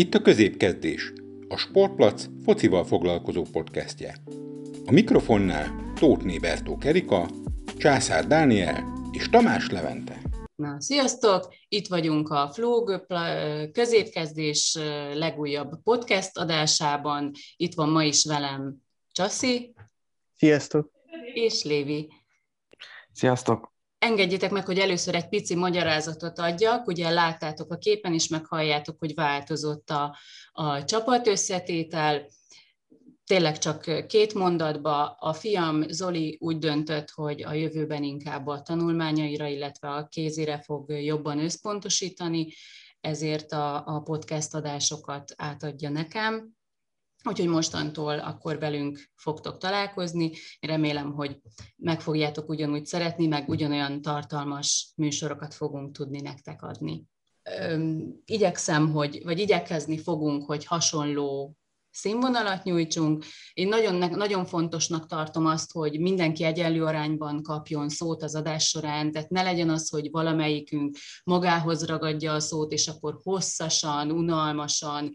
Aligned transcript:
Itt 0.00 0.14
a 0.14 0.22
középkezdés, 0.22 1.12
a 1.48 1.56
Sportplac 1.56 2.26
focival 2.44 2.84
foglalkozó 2.84 3.42
podcastje. 3.52 4.16
A 4.86 4.92
mikrofonnál 4.92 5.92
Tóth 5.94 6.40
Bertó 6.40 6.76
Kerika, 6.76 7.28
Császár 7.78 8.26
Dániel 8.26 8.84
és 9.12 9.28
Tamás 9.28 9.70
Levente. 9.70 10.20
Na, 10.54 10.80
sziasztok! 10.80 11.54
Itt 11.68 11.86
vagyunk 11.86 12.28
a 12.28 12.50
Flow 12.52 12.84
középkezdés 13.72 14.78
legújabb 15.14 15.82
podcast 15.82 16.38
adásában. 16.38 17.30
Itt 17.56 17.74
van 17.74 17.88
ma 17.88 18.04
is 18.04 18.24
velem 18.24 18.76
Csaszi. 19.12 19.74
Sziasztok! 20.36 20.90
És 21.34 21.64
Lévi. 21.64 22.08
Sziasztok! 23.12 23.69
Engedjétek 24.00 24.50
meg, 24.50 24.66
hogy 24.66 24.78
először 24.78 25.14
egy 25.14 25.28
pici 25.28 25.54
magyarázatot 25.54 26.38
adjak. 26.38 26.86
Ugye 26.86 27.10
láttátok 27.10 27.72
a 27.72 27.76
képen 27.76 28.12
is, 28.12 28.28
meghalljátok, 28.28 28.98
hogy 28.98 29.14
változott 29.14 29.90
a, 29.90 30.16
a 30.52 30.84
csapat 30.84 31.26
összetétel. 31.26 32.26
Tényleg 33.24 33.58
csak 33.58 34.06
két 34.06 34.34
mondatba. 34.34 35.10
A 35.10 35.32
fiam 35.32 35.88
Zoli 35.88 36.36
úgy 36.40 36.58
döntött, 36.58 37.10
hogy 37.10 37.42
a 37.42 37.52
jövőben 37.52 38.02
inkább 38.02 38.46
a 38.46 38.62
tanulmányaira, 38.62 39.46
illetve 39.46 39.88
a 39.88 40.06
kézire 40.06 40.60
fog 40.60 40.90
jobban 40.90 41.38
összpontosítani, 41.38 42.52
ezért 43.00 43.52
a, 43.52 43.86
a 43.86 44.00
podcast 44.00 44.54
adásokat 44.54 45.32
átadja 45.36 45.90
nekem 45.90 46.59
Úgyhogy 47.24 47.48
mostantól 47.48 48.18
akkor 48.18 48.58
velünk 48.58 49.10
fogtok 49.14 49.58
találkozni. 49.58 50.24
Én 50.58 50.70
remélem, 50.70 51.12
hogy 51.12 51.40
meg 51.76 52.00
fogjátok 52.00 52.48
ugyanúgy 52.48 52.86
szeretni, 52.86 53.26
meg 53.26 53.48
ugyanolyan 53.48 54.02
tartalmas 54.02 54.92
műsorokat 54.96 55.54
fogunk 55.54 55.92
tudni 55.92 56.20
nektek 56.20 56.62
adni. 56.62 57.04
Igyekszem, 58.24 58.90
hogy, 58.92 59.20
vagy 59.24 59.38
igyekezni 59.38 59.98
fogunk, 59.98 60.46
hogy 60.46 60.64
hasonló 60.64 61.56
színvonalat 61.90 62.64
nyújtsunk. 62.64 63.24
Én 63.52 63.68
nagyon, 63.68 63.94
nagyon 64.10 64.44
fontosnak 64.44 65.06
tartom 65.06 65.46
azt, 65.46 65.72
hogy 65.72 66.00
mindenki 66.00 66.44
egyenlő 66.44 66.84
arányban 66.84 67.42
kapjon 67.42 67.88
szót 67.88 68.22
az 68.22 68.34
adás 68.34 68.68
során, 68.68 69.12
tehát 69.12 69.28
ne 69.28 69.42
legyen 69.42 69.70
az, 69.70 69.90
hogy 69.90 70.10
valamelyikünk 70.10 70.96
magához 71.24 71.86
ragadja 71.86 72.32
a 72.32 72.40
szót, 72.40 72.72
és 72.72 72.88
akkor 72.88 73.18
hosszasan, 73.22 74.10
unalmasan 74.10 75.12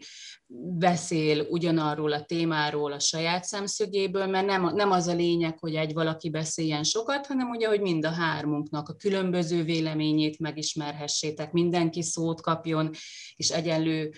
beszél 0.78 1.46
ugyanarról 1.50 2.12
a 2.12 2.24
témáról 2.24 2.92
a 2.92 2.98
saját 2.98 3.44
szemszögéből, 3.44 4.26
mert 4.26 4.46
nem, 4.46 4.74
nem 4.74 4.90
az 4.90 5.06
a 5.06 5.14
lényeg, 5.14 5.58
hogy 5.58 5.74
egy 5.74 5.92
valaki 5.92 6.30
beszéljen 6.30 6.82
sokat, 6.82 7.26
hanem 7.26 7.50
ugye, 7.50 7.68
hogy 7.68 7.80
mind 7.80 8.04
a 8.04 8.10
hármunknak 8.10 8.88
a 8.88 8.94
különböző 8.94 9.62
véleményét 9.62 10.38
megismerhessétek, 10.38 11.52
mindenki 11.52 12.02
szót 12.02 12.40
kapjon, 12.40 12.90
és 13.36 13.50
egyenlő 13.50 14.12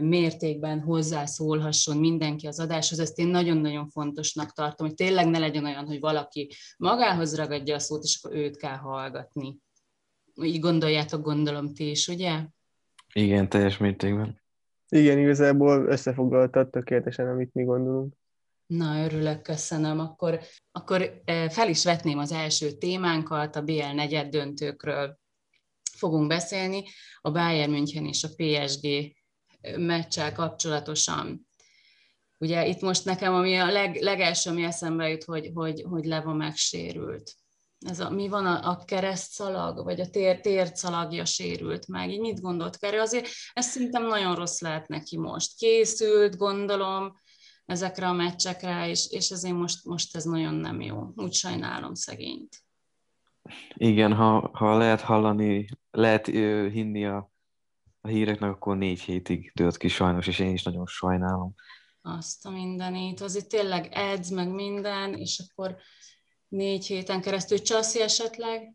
mértékben 0.00 0.80
hozzászólhasson 0.80 1.96
mindenki 1.96 2.46
az 2.46 2.60
adáshoz. 2.60 2.98
Ezt 2.98 3.18
én 3.18 3.28
nagyon-nagyon 3.28 3.88
fontosnak 3.88 4.52
tartom, 4.52 4.86
hogy 4.86 4.96
tényleg 4.96 5.28
ne 5.28 5.38
legyen 5.38 5.64
olyan, 5.64 5.86
hogy 5.86 6.00
valaki 6.00 6.50
magához 6.76 7.36
ragadja 7.36 7.74
a 7.74 7.78
szót, 7.78 8.04
és 8.04 8.20
akkor 8.22 8.36
őt 8.36 8.56
kell 8.56 8.76
hallgatni. 8.76 9.58
Így 10.42 10.60
gondoljátok, 10.60 11.22
gondolom 11.22 11.74
ti 11.74 11.90
is, 11.90 12.08
ugye? 12.08 12.46
Igen, 13.12 13.48
teljes 13.48 13.76
mértékben. 13.78 14.39
Igen, 14.90 15.18
igazából 15.18 15.86
összefoglaltad 15.86 16.70
tökéletesen, 16.70 17.28
amit 17.28 17.54
mi 17.54 17.64
gondolunk. 17.64 18.14
Na, 18.66 19.04
örülök, 19.04 19.42
köszönöm. 19.42 19.98
Akkor, 19.98 20.40
akkor 20.72 21.22
fel 21.48 21.68
is 21.68 21.84
vetném 21.84 22.18
az 22.18 22.32
első 22.32 22.70
témánkat, 22.70 23.56
a 23.56 23.62
BL 23.62 23.92
negyed 23.94 24.28
döntőkről 24.28 25.18
fogunk 25.92 26.28
beszélni, 26.28 26.84
a 27.20 27.30
Bayern 27.30 27.70
München 27.70 28.06
és 28.06 28.24
a 28.24 28.28
PSG 28.36 29.14
meccsel 29.76 30.32
kapcsolatosan. 30.32 31.48
Ugye 32.38 32.66
itt 32.66 32.80
most 32.80 33.04
nekem, 33.04 33.34
ami 33.34 33.56
a 33.56 33.70
leg, 33.70 33.96
legelső, 34.00 34.50
ami 34.50 34.64
eszembe 34.64 35.08
jut, 35.08 35.24
hogy, 35.24 35.50
hogy, 35.54 35.84
hogy 35.88 36.04
Leva 36.04 36.34
megsérült. 36.34 37.34
Ez 37.86 38.00
a, 38.00 38.10
mi 38.10 38.28
van 38.28 38.46
a, 38.46 38.70
a 38.70 38.84
keresztszalag, 38.84 39.84
vagy 39.84 40.00
a 40.00 40.10
tér, 40.10 40.40
térszalagja 40.40 41.24
sérült 41.24 41.88
meg. 41.88 42.10
Így 42.10 42.20
mit 42.20 42.40
gondolt 42.40 42.78
Keri? 42.78 42.96
Azért 42.96 43.28
ez 43.52 43.66
szerintem 43.66 44.06
nagyon 44.06 44.34
rossz 44.34 44.60
lehet 44.60 44.88
neki 44.88 45.18
most. 45.18 45.56
Készült, 45.56 46.36
gondolom, 46.36 47.18
ezekre 47.64 48.08
a 48.08 48.12
meccsekre, 48.12 48.88
és, 48.88 49.06
és 49.10 49.30
ezért 49.30 49.54
most, 49.54 49.84
most 49.84 50.16
ez 50.16 50.24
nagyon 50.24 50.54
nem 50.54 50.80
jó. 50.80 51.12
Úgy 51.14 51.32
sajnálom 51.32 51.94
szegényt. 51.94 52.64
Igen, 53.74 54.12
ha, 54.12 54.50
ha 54.52 54.76
lehet 54.76 55.00
hallani, 55.00 55.66
lehet 55.90 56.28
ö, 56.28 56.68
hinni 56.70 57.06
a, 57.06 57.30
a 58.00 58.08
híreknek, 58.08 58.50
akkor 58.50 58.76
négy 58.76 59.00
hétig 59.00 59.52
tört 59.52 59.76
ki 59.76 59.88
sajnos, 59.88 60.26
és 60.26 60.38
én 60.38 60.52
is 60.52 60.62
nagyon 60.62 60.86
sajnálom. 60.86 61.54
Azt 62.02 62.46
a 62.46 62.50
mindenit. 62.50 63.20
Azért 63.20 63.48
tényleg 63.48 63.88
edz, 63.92 64.30
meg 64.30 64.48
minden, 64.48 65.14
és 65.14 65.42
akkor 65.48 65.76
négy 66.50 66.86
héten 66.86 67.20
keresztül 67.20 67.58
csaszi 67.58 68.00
esetleg? 68.00 68.74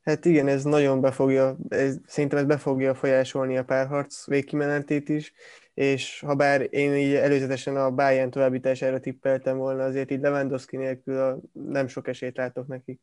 Hát 0.00 0.24
igen, 0.24 0.48
ez 0.48 0.64
nagyon 0.64 1.00
befogja, 1.00 1.56
ez, 1.68 1.96
szerintem 2.06 2.38
ez 2.38 2.44
befogja 2.44 2.94
folyásolni 2.94 3.56
a 3.56 3.64
párharc 3.64 4.26
végkimenetét 4.26 5.08
is, 5.08 5.32
és 5.74 6.20
ha 6.20 6.34
bár 6.34 6.66
én 6.70 6.94
így 6.94 7.14
előzetesen 7.14 7.76
a 7.76 7.90
Bayern 7.90 8.30
továbbítására 8.30 9.00
tippeltem 9.00 9.56
volna, 9.56 9.84
azért 9.84 10.10
így 10.10 10.20
Lewandowski 10.20 10.76
nélkül 10.76 11.20
a, 11.20 11.38
nem 11.52 11.88
sok 11.88 12.08
esélyt 12.08 12.36
látok 12.36 12.66
nekik. 12.66 13.00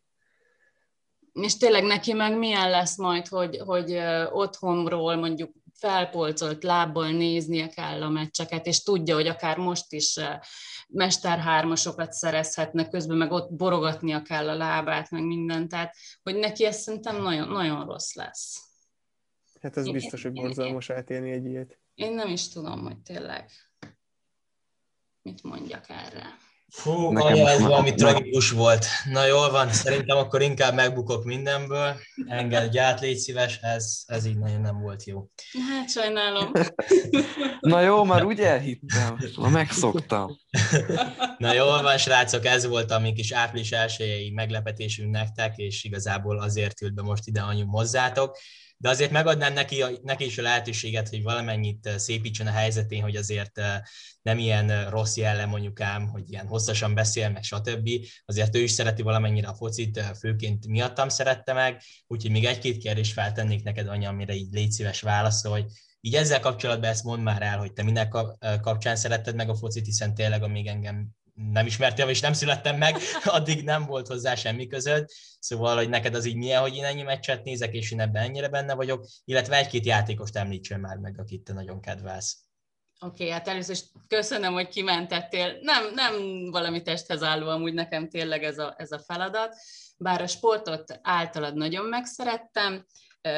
És 1.34 1.58
tényleg 1.58 1.84
neki 1.84 2.14
meg 2.14 2.38
milyen 2.38 2.70
lesz 2.70 2.98
majd, 2.98 3.28
hogy, 3.28 3.58
hogy 3.58 3.98
otthonról 4.32 5.16
mondjuk 5.16 5.52
felpolcolt 5.76 6.64
lábbal 6.64 7.12
néznie 7.12 7.68
kell 7.68 8.02
a 8.02 8.10
meccseket, 8.10 8.66
és 8.66 8.84
tudja, 8.84 9.16
hogy 9.16 9.28
akár 9.28 9.58
most 9.58 9.92
is 9.92 10.20
mesterhármasokat 10.88 12.14
szerezhetne, 12.14 12.88
közben 12.88 13.18
meg 13.18 13.32
ott 13.32 13.54
borogatnia 13.54 14.22
kell 14.22 14.50
a 14.50 14.56
lábát, 14.56 15.12
meg 15.12 15.24
mindent, 15.24 15.70
tehát 15.70 15.96
hogy 16.24 16.36
neki 16.36 16.66
ez 16.66 16.82
szerintem 16.82 17.22
nagyon, 17.22 17.48
nagyon 17.48 17.86
rossz 17.86 18.14
lesz. 18.14 18.64
Hát 19.62 19.78
ez 19.78 19.92
biztos, 19.92 20.24
hogy 20.24 20.32
borzalmas 20.32 20.90
átélni 20.90 21.32
egy 21.32 21.46
ilyet. 21.46 21.80
Én 21.94 22.14
nem 22.14 22.28
is 22.28 22.50
tudom, 22.50 22.84
hogy 22.84 22.98
tényleg 22.98 23.52
mit 25.22 25.44
mondjak 25.44 25.90
erre. 25.90 26.38
Fú, 26.76 27.16
anya, 27.18 27.50
ez 27.50 27.62
valami 27.62 27.94
tragikus 27.94 28.52
volt. 28.52 28.86
Na 29.12 29.26
jól 29.26 29.52
van, 29.52 29.72
szerintem 29.72 30.18
akkor 30.18 30.42
inkább 30.42 30.74
megbukok 30.74 31.24
mindenből. 31.24 31.96
Engedj 32.28 32.78
át, 32.78 33.00
légy 33.00 33.18
szíves, 33.18 33.60
ez, 33.62 34.04
ez 34.06 34.26
így 34.26 34.38
nagyon 34.38 34.62
nem 34.62 34.82
volt 34.82 35.04
jó. 35.04 35.30
Hát 35.70 35.90
sajnálom. 35.90 36.52
Na 37.60 37.82
jó, 37.82 38.04
már 38.04 38.24
úgy 38.24 38.40
elhittem, 38.40 39.18
ma 39.36 39.50
megszoktam. 39.50 40.38
Na 41.38 41.54
jól 41.54 41.82
van, 41.82 41.98
srácok, 41.98 42.46
ez 42.46 42.68
volt 42.68 42.92
a 42.92 43.00
mi 43.00 43.14
kis 43.14 43.32
április 43.32 43.72
elsőjei 43.72 44.32
meglepetésünk 44.32 45.12
nektek, 45.12 45.58
és 45.58 45.84
igazából 45.84 46.40
azért 46.40 46.82
ült 46.82 46.94
be 46.94 47.02
most 47.02 47.28
ide 47.28 47.42
anyu 47.42 47.66
hozzátok 47.68 48.38
de 48.78 48.90
azért 48.90 49.12
megadnám 49.12 49.54
neki, 49.54 49.84
neki 50.04 50.26
is 50.26 50.38
a 50.38 50.42
lehetőséget, 50.42 51.10
hogy 51.10 51.24
valamennyit 51.24 51.86
eh, 51.86 51.98
szépítsen 51.98 52.48
a 52.48 52.52
helyzetén, 52.52 53.02
hogy 53.02 53.16
azért 53.16 53.58
eh, 53.58 53.80
nem 54.22 54.38
ilyen 54.38 54.70
eh, 54.70 54.90
rossz 54.90 55.16
jellem 55.18 55.50
mondjuk 55.50 55.82
ám, 55.82 56.08
hogy 56.08 56.32
ilyen 56.32 56.48
hosszasan 56.48 56.94
beszél, 56.94 57.30
meg 57.30 57.44
stb. 57.44 57.90
Azért 58.26 58.56
ő 58.56 58.60
is 58.60 58.72
szereti 58.72 59.02
valamennyire 59.02 59.48
a 59.48 59.56
focit, 59.56 60.00
főként 60.20 60.68
miattam 60.68 61.10
szerette 61.10 61.54
meg, 61.54 61.82
úgyhogy 62.08 62.32
még 62.32 62.46
egy-két 62.46 62.78
kérdést 62.78 63.14
feltennék 63.14 63.64
neked, 63.64 63.88
anya, 63.88 64.10
amire 64.10 64.34
így 64.34 64.54
légy 64.54 64.72
szíves 64.72 65.02
válaszolj. 65.02 65.66
Így 66.02 66.16
ezzel 66.16 66.40
kapcsolatban 66.40 66.90
ezt 66.90 67.04
mondd 67.04 67.22
már 67.22 67.42
el, 67.42 67.58
hogy 67.58 67.74
te 67.74 67.84
minek 67.84 68.10
kapcsán 68.62 68.96
szeretted 68.96 69.36
meg 69.36 69.50
a 69.50 69.56
focit, 69.56 69.86
hiszen 69.86 70.14
tényleg, 70.14 70.44
amíg 70.44 70.68
engem 70.68 71.10
nem 71.36 71.66
ismertem, 71.66 72.10
és 72.10 72.20
nem 72.20 72.34
születtem 72.34 72.78
meg, 72.78 72.98
addig 73.26 73.64
nem 73.64 73.86
volt 73.86 74.08
hozzá 74.08 74.36
semmi 74.36 74.68
között. 74.68 75.12
Szóval, 75.40 75.76
hogy 75.76 75.90
neked 75.90 76.16
az 76.16 76.26
így 76.26 76.36
milyen, 76.36 76.62
hogy 76.62 76.76
én 76.76 76.84
ennyi 76.84 77.02
meccset 77.02 77.44
nézek, 77.44 77.74
és 77.74 77.92
én 77.92 78.00
ebben 78.00 78.24
ennyire 78.24 78.50
benne 78.50 78.74
vagyok, 78.74 79.06
illetve 79.26 79.58
egy-két 79.58 79.86
játékost 79.86 80.36
említsen 80.36 80.80
már 80.80 80.98
meg, 80.98 81.20
akit 81.20 81.44
te 81.44 81.54
nagyon 81.54 81.82
kedvelsz. 81.82 82.38
Oké, 83.00 83.24
okay, 83.24 83.30
hát 83.30 83.48
először 83.48 83.76
is 83.76 83.84
köszönöm, 84.08 84.54
hogy 84.54 84.68
kimentettél. 84.68 85.58
Nem, 85.62 85.94
nem 85.94 86.14
valami 86.52 86.82
testhez 86.82 87.24
álló, 87.24 87.50
amúgy 87.50 87.74
nekem 87.74 88.10
tényleg 88.10 88.44
ez 88.44 88.58
a, 88.58 88.74
ez 88.78 88.92
a 88.92 89.00
feladat. 89.00 89.56
Bár 89.98 90.22
a 90.22 90.28
sportot 90.28 91.00
általad 91.02 91.56
nagyon 91.56 91.86
megszerettem, 91.86 92.86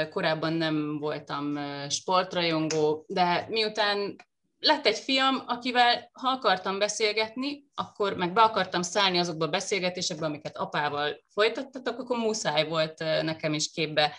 korábban 0.09 0.53
nem 0.53 0.97
voltam 0.99 1.59
sportrajongó, 1.89 3.05
de 3.07 3.45
miután 3.49 4.15
lett 4.59 4.85
egy 4.85 4.97
fiam, 4.97 5.43
akivel 5.47 6.09
ha 6.13 6.29
akartam 6.29 6.79
beszélgetni, 6.79 7.63
akkor 7.75 8.13
meg 8.13 8.33
be 8.33 8.41
akartam 8.41 8.81
szállni 8.81 9.17
azokba 9.17 9.45
a 9.45 9.49
beszélgetésekbe, 9.49 10.25
amiket 10.25 10.57
apával 10.57 11.23
folytattatok, 11.33 11.99
akkor 11.99 12.17
muszáj 12.17 12.67
volt 12.67 12.99
nekem 13.21 13.53
is 13.53 13.71
képbe 13.71 14.15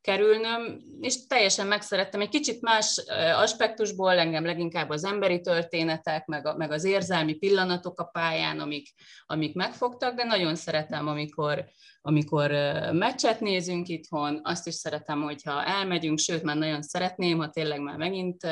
kerülnöm, 0.00 0.80
és 1.00 1.26
teljesen 1.26 1.66
megszerettem. 1.66 2.20
Egy 2.20 2.28
kicsit 2.28 2.60
más 2.60 3.04
aspektusból, 3.34 4.18
engem 4.18 4.44
leginkább 4.44 4.90
az 4.90 5.04
emberi 5.04 5.40
történetek, 5.40 6.26
meg, 6.26 6.46
a, 6.46 6.56
meg 6.56 6.70
az 6.70 6.84
érzelmi 6.84 7.34
pillanatok 7.34 8.00
a 8.00 8.04
pályán, 8.04 8.60
amik, 8.60 8.88
amik 9.26 9.54
megfogtak, 9.54 10.14
de 10.14 10.24
nagyon 10.24 10.54
szeretem, 10.54 11.08
amikor, 11.08 11.64
amikor 12.00 12.50
meccset 12.92 13.40
nézünk 13.40 13.88
itthon, 13.88 14.40
azt 14.42 14.66
is 14.66 14.74
szeretem, 14.74 15.22
hogyha 15.22 15.64
elmegyünk, 15.64 16.18
sőt, 16.18 16.42
már 16.42 16.56
nagyon 16.56 16.82
szeretném, 16.82 17.38
ha 17.38 17.50
tényleg 17.50 17.80
már 17.80 17.96
megint 17.96 18.46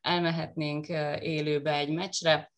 elmehetnénk 0.00 0.88
élőbe 1.20 1.74
egy 1.74 1.90
meccsre. 1.90 2.52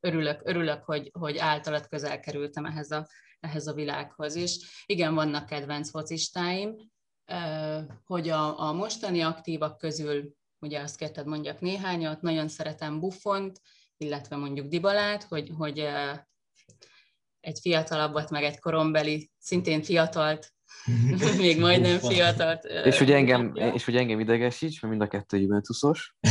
Örülök, 0.00 0.40
örülök 0.44 0.84
hogy, 0.84 1.10
hogy 1.18 1.38
általad 1.38 1.86
közel 1.86 2.20
kerültem 2.20 2.64
ehhez 2.64 2.90
a, 2.90 3.06
ehhez 3.46 3.66
a 3.66 3.72
világhoz 3.72 4.34
is. 4.34 4.84
Igen, 4.86 5.14
vannak 5.14 5.46
kedvenc 5.46 5.90
focistáim, 5.90 6.76
hogy 8.04 8.28
a, 8.28 8.60
a 8.60 8.72
mostani 8.72 9.20
aktívak 9.20 9.78
közül, 9.78 10.34
ugye 10.58 10.80
azt 10.80 10.96
ketted 10.96 11.26
mondjak 11.26 11.60
néhányat, 11.60 12.22
nagyon 12.22 12.48
szeretem 12.48 13.00
Buffont, 13.00 13.60
illetve 13.96 14.36
mondjuk 14.36 14.66
Dibalát, 14.66 15.22
hogy, 15.22 15.50
hogy 15.56 15.88
egy 17.40 17.58
fiatalabbat, 17.60 18.30
meg 18.30 18.42
egy 18.42 18.58
korombeli, 18.58 19.30
szintén 19.38 19.82
fiatalt, 19.82 20.54
még 21.38 21.58
majdnem 21.58 21.98
fiatalt. 21.98 22.64
És 22.64 22.98
hogy 22.98 23.10
engem, 23.10 23.52
és 23.74 23.84
hogy 23.84 23.96
engem 23.96 24.20
idegesíts, 24.20 24.80
mert 24.80 24.94
mind 24.94 25.02
a 25.02 25.16
kettő 25.16 25.38
Juventusos. 25.38 26.14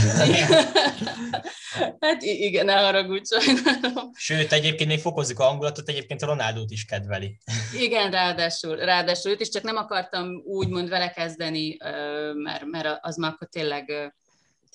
hát 1.99 2.21
igen, 2.21 2.65
ne 2.65 2.73
haragudj 2.73 3.35
sajnálom. 3.35 4.09
Sőt, 4.13 4.51
egyébként 4.51 4.89
még 4.89 4.99
fokozzuk 4.99 5.39
a 5.39 5.43
hangulatot, 5.43 5.89
egyébként 5.89 6.21
Ronaldót 6.21 6.71
is 6.71 6.85
kedveli. 6.85 7.37
Igen, 7.79 8.11
ráadásul, 8.11 8.75
ráadásul 8.75 9.31
őt 9.31 9.41
is 9.41 9.49
csak 9.49 9.63
nem 9.63 9.75
akartam 9.75 10.41
úgymond 10.43 10.89
vele 10.89 11.09
kezdeni, 11.09 11.77
mert, 12.33 12.65
mert 12.65 12.97
az 13.01 13.15
már 13.15 13.31
akkor 13.31 13.47
tényleg 13.47 14.13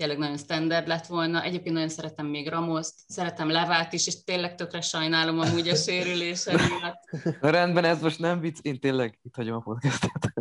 tényleg 0.00 0.19
nagyon 0.19 0.37
standard 0.37 0.87
lett 0.87 1.06
volna. 1.06 1.43
Egyébként 1.43 1.75
nagyon 1.75 1.88
szeretem 1.88 2.26
még 2.26 2.49
Ramoszt, 2.49 2.94
szeretem 3.06 3.50
Levát 3.50 3.93
is, 3.93 4.06
és 4.06 4.25
tényleg 4.25 4.55
tökre 4.55 4.81
sajnálom 4.81 5.38
amúgy 5.38 5.69
a 5.69 5.75
sérülése 5.75 6.52
miatt. 6.52 7.41
Na 7.41 7.50
rendben, 7.58 7.85
ez 7.85 8.00
most 8.00 8.19
nem 8.19 8.41
vicc, 8.41 8.58
én 8.62 8.81
tényleg 8.81 9.19
itt 9.23 9.35
hagyom 9.35 9.56
a 9.56 9.61
podcastet. 9.61 10.32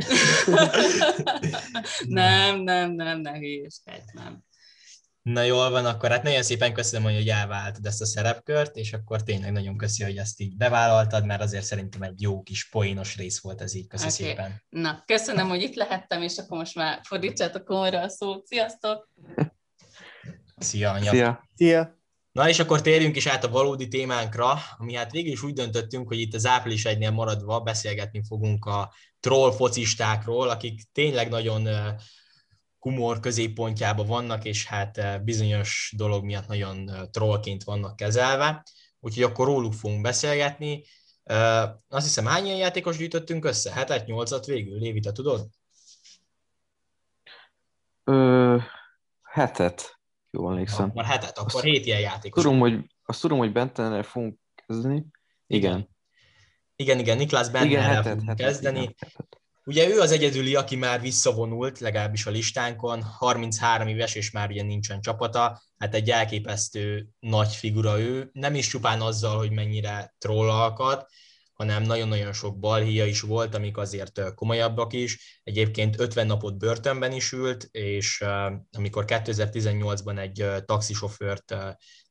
nem, 2.07 2.59
nem, 2.59 2.91
nem, 2.91 3.19
ne 3.19 3.37
hülyeskedj, 3.37 4.03
nem. 4.13 4.43
Na 5.21 5.41
jól 5.41 5.69
van, 5.69 5.85
akkor 5.85 6.09
hát 6.09 6.23
nagyon 6.23 6.43
szépen 6.43 6.73
köszönöm, 6.73 7.13
hogy 7.13 7.27
elvállaltad 7.27 7.85
ezt 7.85 8.01
a 8.01 8.05
szerepkört, 8.05 8.75
és 8.75 8.93
akkor 8.93 9.23
tényleg 9.23 9.51
nagyon 9.51 9.77
köszi, 9.77 10.03
hogy 10.03 10.17
ezt 10.17 10.39
így 10.39 10.57
bevállaltad, 10.57 11.25
mert 11.25 11.41
azért 11.41 11.65
szerintem 11.65 12.01
egy 12.01 12.21
jó 12.21 12.41
kis 12.41 12.69
poénos 12.69 13.17
rész 13.17 13.41
volt 13.41 13.61
ez 13.61 13.75
így. 13.75 13.87
Köszi 13.87 14.03
okay. 14.03 14.15
szépen. 14.15 14.63
Na, 14.69 15.03
köszönöm, 15.05 15.47
hogy 15.47 15.61
itt 15.61 15.75
lehettem, 15.75 16.21
és 16.21 16.37
akkor 16.37 16.57
most 16.57 16.75
már 16.75 16.99
fordítsátok 17.03 17.65
komolra 17.65 18.01
a 18.01 18.09
szót. 18.09 18.45
Sziasztok! 18.45 19.09
Szia, 20.57 20.91
anya! 20.91 21.11
Szia! 21.11 21.49
Szia! 21.55 21.97
Na 22.31 22.49
és 22.49 22.59
akkor 22.59 22.81
térjünk 22.81 23.15
is 23.15 23.25
át 23.25 23.43
a 23.43 23.49
valódi 23.49 23.87
témánkra, 23.87 24.53
ami 24.77 24.93
hát 24.93 25.11
végül 25.11 25.31
is 25.31 25.43
úgy 25.43 25.53
döntöttünk, 25.53 26.07
hogy 26.07 26.19
itt 26.19 26.33
az 26.33 26.45
április 26.45 26.85
egynél 26.85 27.11
maradva 27.11 27.59
beszélgetni 27.59 28.21
fogunk 28.27 28.65
a 28.65 28.93
troll 29.19 29.51
focistákról, 29.51 30.49
akik 30.49 30.81
tényleg 30.91 31.29
nagyon 31.29 31.67
humor 32.79 33.19
középpontjában 33.19 34.05
vannak, 34.05 34.45
és 34.45 34.65
hát 34.65 34.97
eh, 34.97 35.19
bizonyos 35.19 35.93
dolog 35.97 36.23
miatt 36.23 36.47
nagyon 36.47 36.89
eh, 36.89 37.01
trollként 37.11 37.63
vannak 37.63 37.95
kezelve. 37.95 38.63
Úgyhogy 38.99 39.23
akkor 39.23 39.45
róluk 39.45 39.73
fogunk 39.73 40.01
beszélgetni. 40.01 40.83
Eh, 41.23 41.63
azt 41.87 42.05
hiszem, 42.05 42.25
hány 42.25 42.45
ilyen 42.45 42.57
játékos 42.57 42.97
gyűjtöttünk 42.97 43.45
össze? 43.45 43.73
Hetet, 43.73 44.05
nyolcat 44.05 44.45
végül? 44.45 44.79
Lévi, 44.79 44.99
te 44.99 45.11
tudod? 45.11 45.47
Ö, 48.03 48.57
hetet. 49.23 49.99
Jól 50.31 50.51
emlékszem. 50.51 50.89
Akkor 50.89 51.03
hetet, 51.03 51.37
akkor 51.37 51.55
azt 51.55 51.63
hét 51.63 51.85
ilyen 51.85 51.99
játékos. 51.99 52.43
Tudom, 52.43 52.59
hogy, 52.59 52.85
azt 53.05 53.21
tudom, 53.21 53.37
hogy 53.37 53.51
Bentenre 53.51 54.03
fogunk 54.03 54.39
kezdeni. 54.67 55.05
Igen. 55.47 55.89
Igen, 56.75 56.99
igen, 56.99 57.17
Niklas 57.17 57.49
Bentenre 57.49 58.01
fogunk 58.01 58.27
hetet, 58.27 58.45
kezdeni. 58.45 58.79
Igen, 58.79 58.95
hetet. 58.99 59.38
Ugye 59.69 59.89
ő 59.89 59.99
az 59.99 60.11
egyedüli, 60.11 60.55
aki 60.55 60.75
már 60.75 61.01
visszavonult, 61.01 61.79
legalábbis 61.79 62.25
a 62.25 62.29
listánkon, 62.29 63.01
33 63.03 63.87
éves, 63.87 64.15
és 64.15 64.31
már 64.31 64.49
ugye 64.49 64.63
nincsen 64.63 65.01
csapata, 65.01 65.61
hát 65.77 65.93
egy 65.93 66.09
elképesztő 66.09 67.07
nagy 67.19 67.55
figura 67.55 67.99
ő, 67.99 68.29
nem 68.33 68.55
is 68.55 68.67
csupán 68.67 69.01
azzal, 69.01 69.37
hogy 69.37 69.51
mennyire 69.51 70.15
trollalkat, 70.17 71.09
hanem 71.53 71.83
nagyon-nagyon 71.83 72.33
sok 72.33 72.59
balhíja 72.59 73.05
is 73.05 73.21
volt, 73.21 73.55
amik 73.55 73.77
azért 73.77 74.33
komolyabbak 74.33 74.93
is. 74.93 75.41
Egyébként 75.43 75.99
50 75.99 76.27
napot 76.27 76.57
börtönben 76.57 77.11
is 77.11 77.31
ült, 77.31 77.67
és 77.71 78.23
amikor 78.71 79.03
2018-ban 79.07 80.19
egy 80.19 80.63
taxisofőrt 80.65 81.55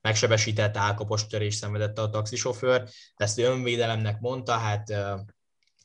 megsebesített, 0.01 0.77
állkapos 0.77 1.27
törés 1.27 1.55
szenvedett 1.55 1.99
a 1.99 2.11
taxisofőr, 2.11 2.89
ezt 3.15 3.39
ő 3.39 3.45
önvédelemnek 3.45 4.21
mondta, 4.21 4.53
hát 4.53 4.95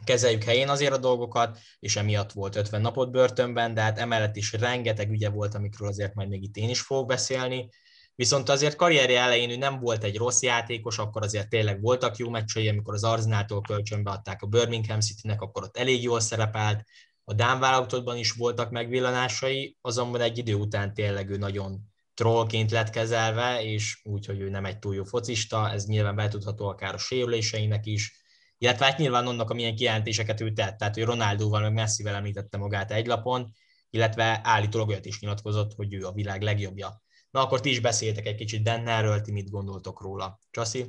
kezeljük 0.03 0.43
helyén 0.43 0.69
azért 0.69 0.93
a 0.93 0.97
dolgokat, 0.97 1.59
és 1.79 1.95
emiatt 1.95 2.31
volt 2.31 2.55
50 2.55 2.81
napot 2.81 3.11
börtönben, 3.11 3.73
de 3.73 3.81
hát 3.81 3.99
emellett 3.99 4.35
is 4.35 4.53
rengeteg 4.53 5.11
ügye 5.11 5.29
volt, 5.29 5.55
amikről 5.55 5.87
azért 5.87 6.13
majd 6.13 6.29
még 6.29 6.43
itt 6.43 6.55
én 6.55 6.69
is 6.69 6.81
fogok 6.81 7.07
beszélni. 7.07 7.69
Viszont 8.15 8.49
azért 8.49 8.75
karrierje 8.75 9.19
elején 9.19 9.49
ő 9.49 9.55
nem 9.55 9.79
volt 9.79 10.03
egy 10.03 10.17
rossz 10.17 10.41
játékos, 10.41 10.97
akkor 10.97 11.23
azért 11.23 11.49
tényleg 11.49 11.81
voltak 11.81 12.17
jó 12.17 12.29
meccsei, 12.29 12.67
amikor 12.67 12.93
az 12.93 13.03
Arzenától 13.03 13.61
kölcsönbe 13.61 14.11
adták 14.11 14.41
a 14.41 14.47
Birmingham 14.47 14.99
City-nek, 14.99 15.41
akkor 15.41 15.63
ott 15.63 15.77
elég 15.77 16.03
jól 16.03 16.19
szerepelt, 16.19 16.83
a 17.23 17.33
Dán 17.33 17.59
válogatottban 17.59 18.17
is 18.17 18.31
voltak 18.31 18.71
megvillanásai, 18.71 19.77
azonban 19.81 20.21
egy 20.21 20.37
idő 20.37 20.53
után 20.53 20.93
tényleg 20.93 21.29
ő 21.29 21.37
nagyon 21.37 21.91
trollként 22.13 22.71
lett 22.71 22.89
kezelve, 22.89 23.63
és 23.63 23.99
úgy, 24.03 24.25
hogy 24.25 24.39
ő 24.39 24.49
nem 24.49 24.65
egy 24.65 24.79
túl 24.79 24.95
jó 24.95 25.03
focista, 25.03 25.71
ez 25.71 25.85
nyilván 25.85 26.15
betudható 26.15 26.67
akár 26.67 26.93
a 26.93 26.97
sérüléseinek 26.97 27.85
is, 27.85 28.22
illetve 28.63 28.85
hát 28.85 28.97
nyilván 28.97 29.27
annak, 29.27 29.49
amilyen 29.49 29.75
kijelentéseket 29.75 30.41
ő 30.41 30.51
tett, 30.51 30.77
tehát 30.77 30.93
hogy 30.93 31.03
Ronaldóval, 31.03 31.61
meg 31.61 31.73
Messivel 31.73 32.15
említette 32.15 32.57
magát 32.57 32.91
egy 32.91 33.07
lapon, 33.07 33.51
illetve 33.89 34.39
állítólag 34.43 34.87
olyat 34.87 35.05
is 35.05 35.19
nyilatkozott, 35.19 35.73
hogy 35.73 35.93
ő 35.93 36.05
a 36.05 36.11
világ 36.11 36.41
legjobbja. 36.41 37.01
Na 37.31 37.41
akkor 37.41 37.59
ti 37.59 37.69
is 37.69 37.79
beszéltek 37.79 38.25
egy 38.25 38.35
kicsit 38.35 38.63
Dennerről, 38.63 39.21
ti 39.21 39.31
mit 39.31 39.49
gondoltok 39.49 40.01
róla? 40.01 40.39
Csaszi? 40.51 40.85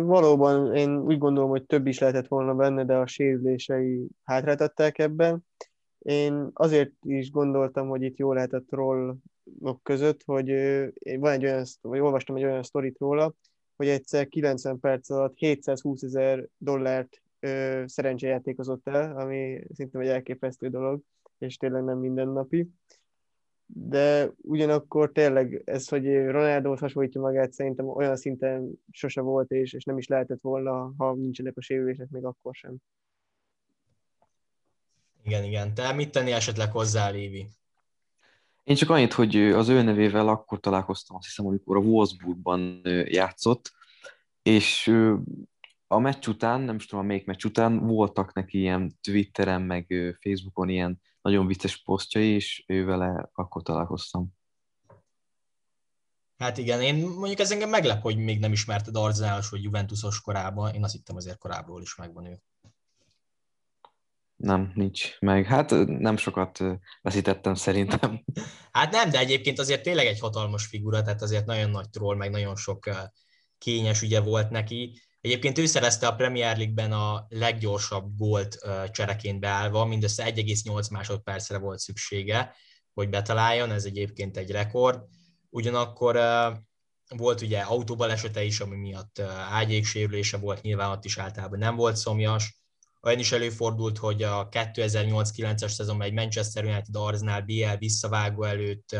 Valóban 0.00 0.74
én 0.74 0.98
úgy 0.98 1.18
gondolom, 1.18 1.50
hogy 1.50 1.64
több 1.64 1.86
is 1.86 1.98
lehetett 1.98 2.28
volna 2.28 2.54
benne, 2.54 2.84
de 2.84 2.94
a 2.94 3.06
sérülései 3.06 4.08
hátráltatták 4.24 4.98
ebben. 4.98 5.46
Én 5.98 6.50
azért 6.52 6.92
is 7.02 7.30
gondoltam, 7.30 7.88
hogy 7.88 8.02
itt 8.02 8.16
jó 8.16 8.32
lehet 8.32 8.52
a 8.52 8.62
trollok 8.68 9.82
között, 9.82 10.22
hogy 10.24 10.50
van 11.18 11.32
egy 11.32 11.44
olyan, 11.44 11.64
vagy 11.80 12.00
olvastam 12.00 12.36
egy 12.36 12.44
olyan 12.44 12.62
sztorit 12.62 12.98
róla, 12.98 13.34
hogy 13.80 13.88
egyszer 13.88 14.28
90 14.28 14.80
perc 14.80 15.10
alatt 15.10 15.36
720 15.36 16.02
ezer 16.02 16.46
dollárt 16.58 17.22
ö, 17.40 17.82
szerencsejátékozott 17.86 18.88
el, 18.88 19.16
ami 19.16 19.60
szintén 19.74 20.00
egy 20.00 20.08
elképesztő 20.08 20.68
dolog, 20.68 21.00
és 21.38 21.56
tényleg 21.56 21.84
nem 21.84 21.98
mindennapi. 21.98 22.70
De 23.66 24.30
ugyanakkor 24.36 25.12
tényleg 25.12 25.62
ez, 25.64 25.88
hogy 25.88 26.04
Ronaldo 26.06 26.76
hasonlítja 26.76 27.20
magát, 27.20 27.52
szerintem 27.52 27.88
olyan 27.88 28.16
szinten 28.16 28.70
sose 28.90 29.20
volt, 29.20 29.50
és, 29.50 29.72
és 29.72 29.84
nem 29.84 29.98
is 29.98 30.06
lehetett 30.06 30.40
volna, 30.40 30.92
ha 30.96 31.14
nincsenek 31.14 31.56
a 31.56 31.60
sérülések, 31.60 32.08
még 32.08 32.24
akkor 32.24 32.54
sem. 32.54 32.76
Igen, 35.24 35.44
igen. 35.44 35.74
Te 35.74 35.92
mit 35.92 36.12
tenni 36.12 36.32
esetleg 36.32 36.70
hozzá, 36.70 37.10
Lévi? 37.10 37.46
Én 38.64 38.76
csak 38.76 38.90
annyit, 38.90 39.12
hogy 39.12 39.36
az 39.36 39.68
ő 39.68 39.82
nevével 39.82 40.28
akkor 40.28 40.60
találkoztam, 40.60 41.16
azt 41.16 41.26
hiszem, 41.26 41.46
amikor 41.46 41.76
a 41.76 41.80
Wolfsburgban 41.80 42.80
játszott, 43.04 43.72
és 44.42 44.86
a 45.86 45.98
meccs 45.98 46.26
után, 46.26 46.60
nem 46.60 46.76
is 46.76 46.86
tudom, 46.86 47.06
melyik 47.06 47.26
meccs 47.26 47.44
után 47.44 47.86
voltak 47.86 48.32
neki 48.32 48.58
ilyen 48.58 48.98
Twitteren, 49.00 49.62
meg 49.62 49.86
Facebookon 50.20 50.68
ilyen 50.68 51.00
nagyon 51.22 51.46
vicces 51.46 51.82
posztjai, 51.82 52.28
és 52.28 52.64
ő 52.66 52.84
vele 52.84 53.30
akkor 53.32 53.62
találkoztam. 53.62 54.28
Hát 56.38 56.58
igen, 56.58 56.82
én 56.82 56.94
mondjuk 56.94 57.38
ez 57.38 57.50
engem 57.50 57.68
meglep, 57.68 58.02
hogy 58.02 58.16
még 58.16 58.38
nem 58.38 58.52
ismerted 58.52 58.96
Arzenálos 58.96 59.48
vagy 59.48 59.62
Juventusos 59.62 60.20
korában. 60.20 60.74
Én 60.74 60.84
azt 60.84 60.92
hittem 60.92 61.16
azért 61.16 61.38
korábbról 61.38 61.82
is 61.82 61.94
megvan 61.96 62.26
ő. 62.26 62.42
Nem, 64.40 64.72
nincs 64.74 65.18
meg. 65.18 65.46
Hát 65.46 65.70
nem 65.86 66.16
sokat 66.16 66.58
veszítettem 67.02 67.54
szerintem. 67.54 68.24
Hát 68.72 68.92
nem, 68.92 69.10
de 69.10 69.18
egyébként 69.18 69.58
azért 69.58 69.82
tényleg 69.82 70.06
egy 70.06 70.20
hatalmas 70.20 70.66
figura, 70.66 71.02
tehát 71.02 71.22
azért 71.22 71.46
nagyon 71.46 71.70
nagy 71.70 71.90
troll, 71.90 72.16
meg 72.16 72.30
nagyon 72.30 72.56
sok 72.56 72.90
kényes 73.58 74.02
ügye 74.02 74.20
volt 74.20 74.50
neki. 74.50 75.00
Egyébként 75.20 75.58
ő 75.58 75.66
szerezte 75.66 76.06
a 76.06 76.14
Premier 76.14 76.56
League-ben 76.56 76.92
a 76.92 77.26
leggyorsabb 77.28 78.16
gólt 78.16 78.58
csereként 78.90 79.40
beállva, 79.40 79.84
mindössze 79.84 80.32
1,8 80.34 80.90
másodpercre 80.90 81.58
volt 81.58 81.78
szüksége, 81.78 82.54
hogy 82.94 83.08
betaláljon, 83.08 83.70
ez 83.70 83.84
egyébként 83.84 84.36
egy 84.36 84.50
rekord. 84.50 85.04
Ugyanakkor 85.48 86.20
volt 87.16 87.40
ugye 87.40 87.60
autóbalesete 87.60 88.42
is, 88.42 88.60
ami 88.60 88.76
miatt 88.76 89.18
ágyéksérülése 89.50 90.36
volt, 90.36 90.62
nyilván 90.62 90.90
ott 90.90 91.04
is 91.04 91.18
általában 91.18 91.58
nem 91.58 91.76
volt 91.76 91.96
szomjas, 91.96 92.60
olyan 93.02 93.18
is 93.18 93.32
előfordult, 93.32 93.98
hogy 93.98 94.22
a 94.22 94.48
2008-9-es 94.48 95.68
szezonban 95.68 96.06
egy 96.06 96.12
Manchester 96.12 96.64
United 96.64 96.96
Arsenal 96.96 97.40
BL 97.40 97.76
visszavágó 97.78 98.42
előtt 98.42 98.96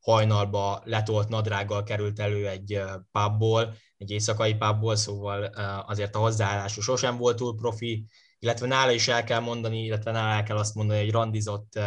hajnalba 0.00 0.82
letolt 0.84 1.28
nadrággal 1.28 1.82
került 1.82 2.20
elő 2.20 2.48
egy 2.48 2.82
pubból, 3.12 3.74
egy 3.96 4.10
éjszakai 4.10 4.54
pubból, 4.54 4.96
szóval 4.96 5.44
azért 5.86 6.14
a 6.14 6.18
hozzáállása 6.18 6.80
sosem 6.80 7.16
volt 7.16 7.36
túl 7.36 7.54
profi, 7.54 8.06
illetve 8.38 8.66
nála 8.66 8.90
is 8.90 9.08
el 9.08 9.24
kell 9.24 9.40
mondani, 9.40 9.84
illetve 9.84 10.10
nála 10.10 10.34
el 10.34 10.42
kell 10.42 10.56
azt 10.56 10.74
mondani, 10.74 11.00
hogy 11.00 11.10
randizott 11.10 11.78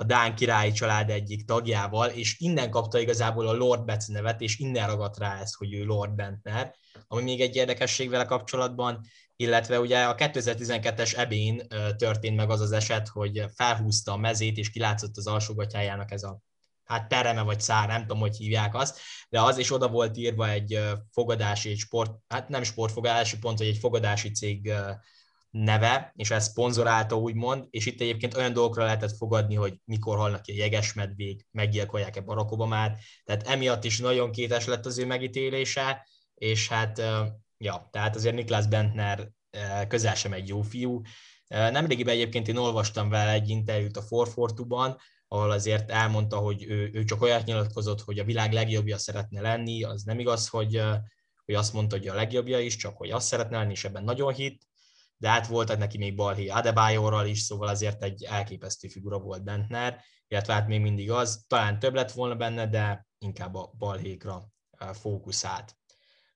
a 0.00 0.04
Dán 0.04 0.34
királyi 0.34 0.72
család 0.72 1.10
egyik 1.10 1.44
tagjával, 1.44 2.08
és 2.08 2.38
innen 2.38 2.70
kapta 2.70 2.98
igazából 2.98 3.48
a 3.48 3.52
Lord 3.52 3.84
Betts 3.84 4.06
nevet, 4.06 4.40
és 4.40 4.58
innen 4.58 4.86
ragadt 4.86 5.18
rá 5.18 5.40
ezt, 5.40 5.54
hogy 5.54 5.74
ő 5.74 5.84
Lord 5.84 6.14
Bentner, 6.14 6.74
ami 7.08 7.22
még 7.22 7.40
egy 7.40 7.56
érdekesség 7.56 8.10
vele 8.10 8.24
kapcsolatban, 8.24 9.00
illetve 9.36 9.80
ugye 9.80 10.04
a 10.04 10.14
2012-es 10.14 11.16
ebén 11.16 11.66
történt 11.96 12.36
meg 12.36 12.50
az 12.50 12.60
az 12.60 12.72
eset, 12.72 13.08
hogy 13.08 13.44
felhúzta 13.54 14.12
a 14.12 14.16
mezét, 14.16 14.56
és 14.56 14.70
kilátszott 14.70 15.16
az 15.16 15.26
alsógatyájának 15.26 16.10
ez 16.10 16.22
a 16.22 16.40
hát 16.84 17.08
pereme 17.08 17.42
vagy 17.42 17.60
szár, 17.60 17.88
nem 17.88 18.00
tudom, 18.00 18.18
hogy 18.18 18.36
hívják 18.36 18.74
azt, 18.74 19.00
de 19.28 19.40
az 19.40 19.58
is 19.58 19.72
oda 19.72 19.88
volt 19.88 20.16
írva 20.16 20.48
egy 20.48 20.80
fogadási, 21.10 21.70
egy 21.70 21.78
sport, 21.78 22.12
hát 22.28 22.48
nem 22.48 22.62
sportfogadási 22.62 23.38
pont, 23.38 23.58
hogy 23.58 23.66
egy 23.66 23.78
fogadási 23.78 24.30
cég 24.30 24.72
neve, 25.50 26.12
és 26.16 26.30
ez 26.30 26.44
szponzorálta 26.44 27.16
úgymond, 27.16 27.66
és 27.70 27.86
itt 27.86 28.00
egyébként 28.00 28.36
olyan 28.36 28.52
dolgokra 28.52 28.84
lehetett 28.84 29.16
fogadni, 29.16 29.54
hogy 29.54 29.80
mikor 29.84 30.16
halnak 30.16 30.42
ki 30.42 30.52
a 30.52 30.54
jegesmedvék, 30.54 31.46
meggyilkolják-e 31.50 32.20
Barack 32.20 32.50
Obamát, 32.50 33.00
tehát 33.24 33.48
emiatt 33.48 33.84
is 33.84 33.98
nagyon 33.98 34.32
kétes 34.32 34.66
lett 34.66 34.86
az 34.86 34.98
ő 34.98 35.06
megítélése, 35.06 36.06
és 36.34 36.68
hát, 36.68 37.02
ja, 37.58 37.88
tehát 37.92 38.16
azért 38.16 38.34
Niklas 38.34 38.66
Bentner 38.66 39.30
közel 39.88 40.14
sem 40.14 40.32
egy 40.32 40.48
jó 40.48 40.62
fiú. 40.62 41.00
Nemrégiben 41.48 42.14
egyébként 42.14 42.48
én 42.48 42.56
olvastam 42.56 43.08
vele 43.08 43.32
egy 43.32 43.48
interjút 43.48 43.96
a 43.96 44.02
442-ban, 44.02 44.96
ahol 45.28 45.50
azért 45.50 45.90
elmondta, 45.90 46.36
hogy 46.36 46.64
ő, 46.68 46.90
ő 46.92 47.04
csak 47.04 47.22
olyat 47.22 47.44
nyilatkozott, 47.44 48.00
hogy 48.00 48.18
a 48.18 48.24
világ 48.24 48.52
legjobbja 48.52 48.98
szeretne 48.98 49.40
lenni, 49.40 49.82
az 49.82 50.02
nem 50.02 50.18
igaz, 50.18 50.48
hogy, 50.48 50.82
hogy 51.44 51.54
azt 51.54 51.72
mondta, 51.72 51.96
hogy 51.96 52.08
a 52.08 52.14
legjobbja 52.14 52.58
is, 52.58 52.76
csak 52.76 52.96
hogy 52.96 53.10
azt 53.10 53.26
szeretne 53.26 53.58
lenni, 53.58 53.72
és 53.72 53.84
ebben 53.84 54.04
nagyon 54.04 54.32
hit, 54.32 54.69
de 55.20 55.28
hát 55.28 55.46
voltak 55.46 55.78
neki 55.78 55.98
még 55.98 56.14
Balhi 56.14 56.48
Adebayorral 56.48 57.26
is, 57.26 57.40
szóval 57.40 57.68
azért 57.68 58.02
egy 58.02 58.24
elképesztő 58.24 58.88
figura 58.88 59.18
volt 59.18 59.44
Bentner, 59.44 60.02
illetve 60.28 60.52
hát 60.52 60.66
még 60.66 60.80
mindig 60.80 61.10
az, 61.10 61.44
talán 61.46 61.78
több 61.78 61.94
lett 61.94 62.12
volna 62.12 62.34
benne, 62.34 62.66
de 62.66 63.06
inkább 63.18 63.54
a 63.54 63.72
balhékra 63.78 64.52
fókuszált. 64.92 65.76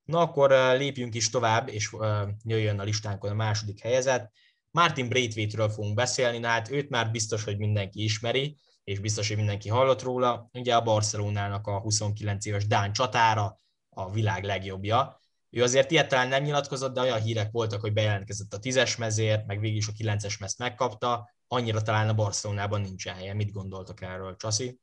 Na 0.05 0.19
akkor 0.19 0.50
lépjünk 0.50 1.14
is 1.14 1.31
tovább, 1.31 1.69
és 1.69 1.97
jöjjön 2.43 2.79
a 2.79 2.83
listánkon 2.83 3.31
a 3.31 3.35
második 3.35 3.81
helyezet. 3.81 4.33
Martin 4.71 5.09
Braithwaite-ről 5.09 5.69
fogunk 5.69 5.95
beszélni, 5.95 6.38
na 6.38 6.49
hát 6.49 6.71
őt 6.71 6.88
már 6.88 7.11
biztos, 7.11 7.45
hogy 7.45 7.59
mindenki 7.59 8.03
ismeri, 8.03 8.59
és 8.85 8.99
biztos, 8.99 9.29
hogy 9.29 9.37
mindenki 9.37 9.69
hallott 9.69 10.03
róla. 10.03 10.49
Ugye 10.53 10.76
a 10.76 10.83
Barcelonának 10.83 11.67
a 11.67 11.79
29 11.79 12.47
éves 12.47 12.67
Dán 12.67 12.93
csatára, 12.93 13.57
a 13.88 14.11
világ 14.11 14.45
legjobbja. 14.45 15.21
Ő 15.54 15.62
azért 15.62 15.90
ilyet 15.90 16.08
talán 16.08 16.28
nem 16.28 16.42
nyilatkozott, 16.42 16.94
de 16.94 17.00
olyan 17.00 17.20
hírek 17.20 17.50
voltak, 17.50 17.80
hogy 17.80 17.92
bejelentkezett 17.92 18.52
a 18.52 18.58
tízes 18.58 18.96
mezért, 18.96 19.46
meg 19.46 19.61
végig 19.61 19.76
is 19.76 19.88
a 19.88 19.92
kilences 19.96 20.38
mezt 20.38 20.58
megkapta, 20.58 21.30
annyira 21.49 21.82
talán 21.82 22.08
a 22.08 22.14
Barcelonában 22.14 22.80
nincs 22.80 23.06
helye. 23.06 23.34
Mit 23.34 23.52
gondoltak 23.52 24.02
erről, 24.02 24.37
Csasi? 24.37 24.78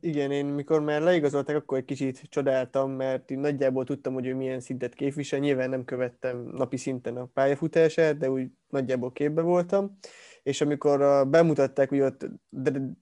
Igen, 0.00 0.30
én 0.30 0.46
mikor 0.46 0.80
már 0.80 1.00
leigazolták, 1.00 1.56
akkor 1.56 1.78
egy 1.78 1.84
kicsit 1.84 2.22
csodáltam, 2.28 2.90
mert 2.90 3.28
nagyjából 3.28 3.84
tudtam, 3.84 4.14
hogy 4.14 4.26
ő 4.26 4.34
milyen 4.34 4.60
szintet 4.60 4.94
képvisel. 4.94 5.38
Nyilván 5.38 5.70
nem 5.70 5.84
követtem 5.84 6.50
napi 6.52 6.76
szinten 6.76 7.16
a 7.16 7.24
pályafutását, 7.24 8.18
de 8.18 8.30
úgy 8.30 8.48
nagyjából 8.68 9.12
képbe 9.12 9.42
voltam. 9.42 9.98
És 10.42 10.60
amikor 10.60 11.28
bemutatták, 11.28 11.88
hogy 11.88 12.00
ott 12.00 12.26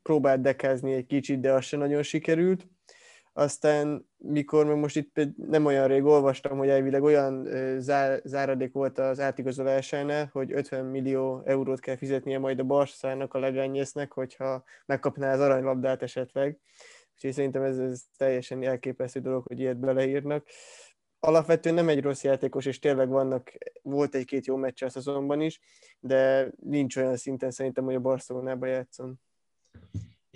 próbált 0.03 0.41
dekázni 0.41 0.93
egy 0.93 1.07
kicsit, 1.07 1.41
de 1.41 1.53
az 1.53 1.65
se 1.65 1.77
nagyon 1.77 2.03
sikerült, 2.03 2.67
aztán 3.39 4.09
mikor 4.17 4.67
meg 4.67 4.77
most 4.77 4.97
itt 4.97 5.21
nem 5.37 5.65
olyan 5.65 5.87
rég 5.87 6.05
olvastam, 6.05 6.59
hogy 6.59 6.69
elvileg 6.69 7.03
olyan 7.03 7.49
zár, 7.81 8.21
záradék 8.25 8.73
volt 8.73 8.99
az 8.99 9.21
átigazolásánál, 9.21 10.29
hogy 10.33 10.53
50 10.53 10.85
millió 10.85 11.43
eurót 11.45 11.81
kell 11.81 11.97
fizetnie 11.97 12.39
majd 12.39 12.59
a 12.59 12.65
Barszának, 12.65 13.35
a 13.35 13.39
Legányésznek, 13.39 14.13
hogyha 14.13 14.65
megkapná 14.87 15.33
az 15.33 15.41
aranylabdát 15.41 16.03
esetleg. 16.03 16.59
Úgyhogy 17.15 17.33
szerintem 17.33 17.63
ez, 17.63 17.79
ez 17.79 18.03
teljesen 18.17 18.63
elképesztő 18.63 19.21
dolog, 19.21 19.47
hogy 19.47 19.61
ilyet 19.61 19.79
beleírnak. 19.79 20.47
Alapvetően 21.21 21.75
nem 21.75 21.89
egy 21.89 22.03
rossz 22.03 22.23
játékos, 22.23 22.67
és 22.67 22.79
tényleg 22.79 23.09
vannak, 23.09 23.53
volt 23.83 24.15
egy-két 24.15 24.47
jó 24.47 24.57
meccs 24.57 24.83
a 24.83 24.89
szezonban 24.89 25.41
is, 25.41 25.61
de 26.01 26.51
nincs 26.63 26.97
olyan 26.97 27.17
szinten 27.17 27.51
szerintem, 27.51 27.85
hogy 27.85 27.95
a 27.95 28.01
Barcelonába 28.01 28.67
játszon. 28.67 29.21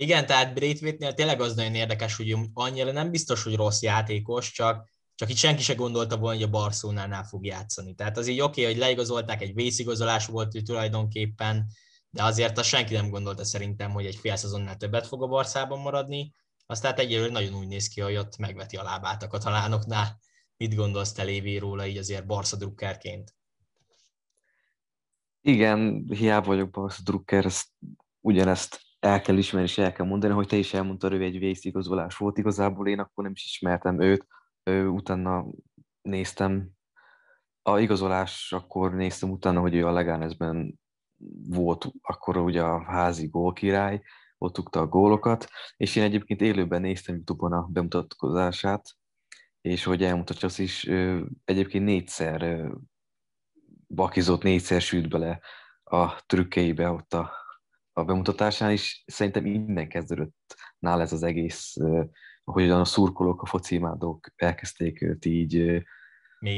Igen, 0.03 0.27
tehát 0.27 0.55
Braithwaite-nél 0.55 1.15
tényleg 1.15 1.41
az 1.41 1.55
nagyon 1.55 1.75
érdekes, 1.75 2.17
hogy 2.17 2.37
annyira 2.55 2.93
nem 2.93 3.11
biztos, 3.11 3.43
hogy 3.43 3.55
rossz 3.55 3.83
játékos, 3.83 4.53
csak, 4.53 4.89
csak 5.15 5.31
itt 5.31 5.37
senki 5.37 5.63
se 5.63 5.75
gondolta 5.75 6.17
volna, 6.17 6.35
hogy 6.35 6.47
a 6.47 6.51
Barcelonánál 6.51 7.25
fog 7.25 7.45
játszani. 7.45 7.95
Tehát 7.95 8.17
az 8.17 8.27
így 8.27 8.41
oké, 8.41 8.61
okay, 8.61 8.73
hogy 8.73 8.83
leigazolták, 8.83 9.43
egy 9.43 9.55
vészigazolás 9.55 10.27
volt 10.27 10.55
ő 10.55 10.61
tulajdonképpen, 10.61 11.67
de 12.11 12.23
azért 12.23 12.59
azt 12.59 12.69
senki 12.69 12.95
nem 12.95 13.11
gondolta 13.11 13.45
szerintem, 13.45 13.91
hogy 13.91 14.07
egy 14.07 14.17
fél 14.17 14.37
szezonnál 14.37 14.77
többet 14.77 15.07
fog 15.07 15.23
a 15.23 15.27
Barszában 15.27 15.79
maradni. 15.79 16.35
Aztán 16.67 16.95
egyelőre 16.95 17.33
nagyon 17.33 17.55
úgy 17.55 17.67
néz 17.67 17.89
ki, 17.89 18.01
hogy 18.01 18.17
ott 18.17 18.37
megveti 18.37 18.77
a 18.77 18.83
lábát 18.83 19.23
a 19.23 19.27
katalánoknál. 19.27 20.21
Mit 20.57 20.75
gondolsz 20.75 21.13
te 21.13 21.23
Lévi 21.23 21.59
róla 21.59 21.87
így 21.87 21.97
azért 21.97 22.27
Barca 22.27 22.57
drukkerként? 22.57 23.35
Igen, 25.41 26.07
hiába 26.09 26.47
vagyok 26.47 26.71
Barca 26.71 27.03
drukker, 27.05 27.45
ezt, 27.45 27.67
ugyanezt 28.21 28.81
el 29.03 29.21
kell 29.21 29.37
ismerni, 29.37 29.69
és 29.69 29.79
el 29.79 29.93
kell 29.93 30.07
mondani, 30.07 30.33
hogy 30.33 30.47
te 30.47 30.57
is 30.57 30.75
elmondtad, 30.75 31.11
hogy 31.11 31.23
egy 31.23 31.39
vészigazolás 31.39 32.17
volt. 32.17 32.39
Igazából 32.39 32.89
én 32.89 32.99
akkor 32.99 33.25
nem 33.25 33.33
is 33.33 33.45
ismertem 33.45 34.01
őt, 34.01 34.27
ő, 34.63 34.89
utána 34.89 35.47
néztem 36.03 36.71
a 37.63 37.79
igazolás, 37.79 38.53
akkor 38.53 38.95
néztem 38.95 39.31
utána, 39.31 39.61
hogy 39.61 39.75
ő 39.75 39.87
a 39.87 39.93
Legánezben 39.93 40.81
volt 41.49 41.93
akkor 42.03 42.37
ugye 42.37 42.63
a 42.63 42.85
házi 42.85 43.27
gólkirály, 43.27 44.03
ott 44.39 44.53
tukta 44.53 44.81
a 44.81 44.87
gólokat, 44.87 45.49
és 45.77 45.97
én 45.97 46.03
egyébként 46.03 46.41
élőben 46.41 46.81
néztem 46.81 47.15
Youtube-on 47.15 47.53
a 47.53 47.67
bemutatkozását, 47.71 48.97
és 49.61 49.85
hogy 49.85 50.03
elmutatja 50.03 50.49
azt 50.49 50.59
is, 50.59 50.85
egyébként 51.45 51.85
négyszer 51.85 52.71
bakizott, 53.89 54.43
négyszer 54.43 54.81
sült 54.81 55.09
bele 55.09 55.41
a 55.85 56.23
trükkeibe 56.27 56.91
ott 56.91 57.15
a 57.15 57.42
a 57.93 58.05
bemutatásán 58.05 58.71
is 58.71 59.05
szerintem 59.07 59.47
innen 59.47 59.89
kezdődött 59.89 60.55
nála 60.79 61.03
ez 61.03 61.13
az 61.13 61.23
egész, 61.23 61.77
ahogyan 62.45 62.81
a 62.81 62.85
szurkolók, 62.85 63.43
a 63.43 63.47
focimádók 63.47 64.29
elkezdték 64.37 65.03
őt 65.03 65.25
így 65.25 65.83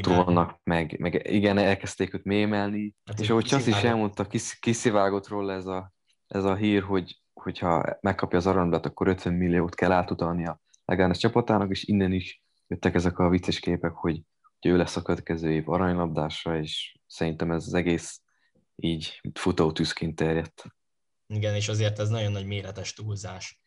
tolnak, 0.00 0.60
meg, 0.62 0.98
meg 0.98 1.26
igen, 1.30 1.58
elkezdték 1.58 2.14
őt 2.14 2.24
mémelni, 2.24 2.94
hát 3.04 3.20
és 3.20 3.30
ahogy 3.30 3.44
Csasz 3.44 3.66
is 3.66 3.82
elmondta, 3.82 4.26
kis, 4.26 4.58
kiszivágott 4.58 5.28
róla 5.28 5.52
ez 5.52 5.66
a, 5.66 5.92
ez 6.26 6.44
a 6.44 6.54
hír, 6.54 6.82
hogy 6.82 7.22
hogyha 7.32 7.98
megkapja 8.00 8.38
az 8.38 8.46
aranylabdát, 8.46 8.86
akkor 8.86 9.08
50 9.08 9.34
milliót 9.34 9.74
kell 9.74 9.92
átutalni 9.92 10.46
a 10.46 10.60
Legánes 10.84 11.18
csapatának, 11.18 11.70
és 11.70 11.84
innen 11.84 12.12
is 12.12 12.42
jöttek 12.66 12.94
ezek 12.94 13.18
a 13.18 13.28
vicces 13.28 13.60
képek, 13.60 13.92
hogy, 13.92 14.22
hogy 14.60 14.70
ő 14.70 14.76
lesz 14.76 14.96
a 14.96 15.02
következő 15.02 15.52
év 15.52 15.68
aranylabdásra, 15.68 16.58
és 16.58 16.96
szerintem 17.06 17.50
ez 17.50 17.66
az 17.66 17.74
egész 17.74 18.20
így 18.76 19.20
futótűzként 19.34 20.16
terjedt. 20.16 20.64
Igen, 21.34 21.54
és 21.54 21.68
azért 21.68 21.98
ez 21.98 22.08
nagyon 22.08 22.32
nagy 22.32 22.46
méretes 22.46 22.92
túlzás. 22.92 23.60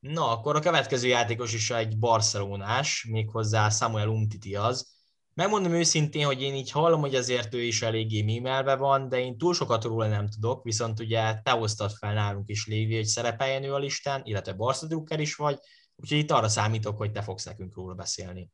Na, 0.00 0.30
akkor 0.30 0.56
a 0.56 0.60
következő 0.60 1.08
játékos 1.08 1.52
is 1.52 1.70
egy 1.70 1.98
barcelonás, 1.98 3.06
méghozzá 3.10 3.68
Samuel 3.68 4.08
Umtiti 4.08 4.54
az. 4.54 4.96
Megmondom 5.34 5.72
őszintén, 5.72 6.24
hogy 6.26 6.42
én 6.42 6.54
így 6.54 6.70
hallom, 6.70 7.00
hogy 7.00 7.14
azért 7.14 7.54
ő 7.54 7.62
is 7.62 7.82
eléggé 7.82 8.22
mímelve 8.22 8.74
van, 8.74 9.08
de 9.08 9.20
én 9.20 9.38
túl 9.38 9.54
sokat 9.54 9.84
róla 9.84 10.08
nem 10.08 10.28
tudok, 10.28 10.64
viszont 10.64 11.00
ugye 11.00 11.34
te 11.34 11.50
hoztad 11.50 11.90
fel 11.92 12.14
nálunk 12.14 12.48
is 12.48 12.66
Lévi, 12.66 12.94
hogy 12.94 13.04
szerepeljen 13.04 13.62
ő 13.62 13.74
a 13.74 13.78
listán, 13.78 14.20
illetve 14.24 14.52
Barca 14.52 14.86
Drucker 14.86 15.20
is 15.20 15.34
vagy, 15.34 15.58
úgyhogy 15.96 16.18
itt 16.18 16.30
arra 16.30 16.48
számítok, 16.48 16.96
hogy 16.96 17.12
te 17.12 17.22
fogsz 17.22 17.44
nekünk 17.44 17.74
róla 17.74 17.94
beszélni. 17.94 18.50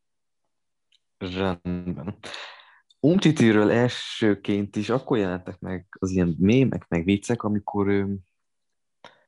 Rendben. 1.18 2.18
Umtitiről 3.04 3.70
elsőként 3.70 4.76
is 4.76 4.88
akkor 4.90 5.18
jelentek 5.18 5.58
meg 5.58 5.86
az 5.98 6.10
ilyen 6.10 6.36
mémek, 6.38 6.88
meg 6.88 7.04
viccek, 7.04 7.42
amikor 7.42 8.06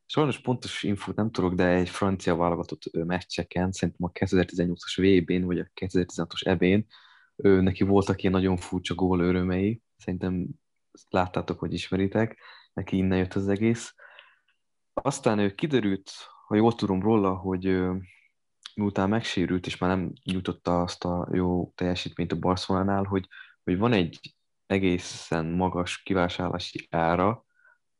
sajnos 0.06 0.40
pontos 0.40 0.82
infót 0.82 1.16
nem 1.16 1.30
tudok, 1.30 1.54
de 1.54 1.66
egy 1.66 1.88
francia 1.88 2.36
válogatott 2.36 2.90
meccseken, 2.92 3.72
szerintem 3.72 4.06
a 4.06 4.12
2018-as 4.12 4.96
VB-n, 4.96 5.44
vagy 5.44 5.58
a 5.58 5.70
2016-os 5.80 6.46
EB-n, 6.46 6.86
neki 7.62 7.84
voltak 7.84 8.20
ilyen 8.20 8.32
nagyon 8.32 8.56
furcsa 8.56 8.94
gól 8.94 9.20
örömei, 9.20 9.82
szerintem 9.96 10.46
láttátok, 11.08 11.58
hogy 11.58 11.72
ismeritek, 11.72 12.38
neki 12.72 12.96
innen 12.96 13.18
jött 13.18 13.34
az 13.34 13.48
egész. 13.48 13.94
Aztán 14.92 15.38
ő 15.38 15.54
kiderült, 15.54 16.10
ha 16.46 16.54
jól 16.54 16.74
tudom 16.74 17.02
róla, 17.02 17.34
hogy 17.34 17.78
miután 18.74 19.08
megsérült, 19.08 19.66
és 19.66 19.78
már 19.78 19.96
nem 19.96 20.12
nyújtotta 20.24 20.80
azt 20.80 21.04
a 21.04 21.28
jó 21.32 21.72
teljesítményt 21.74 22.32
a 22.32 22.38
Barcelonánál, 22.38 23.04
hogy 23.04 23.28
hogy 23.66 23.78
van 23.78 23.92
egy 23.92 24.36
egészen 24.66 25.46
magas 25.46 26.02
kivásárlási 26.02 26.86
ára, 26.90 27.44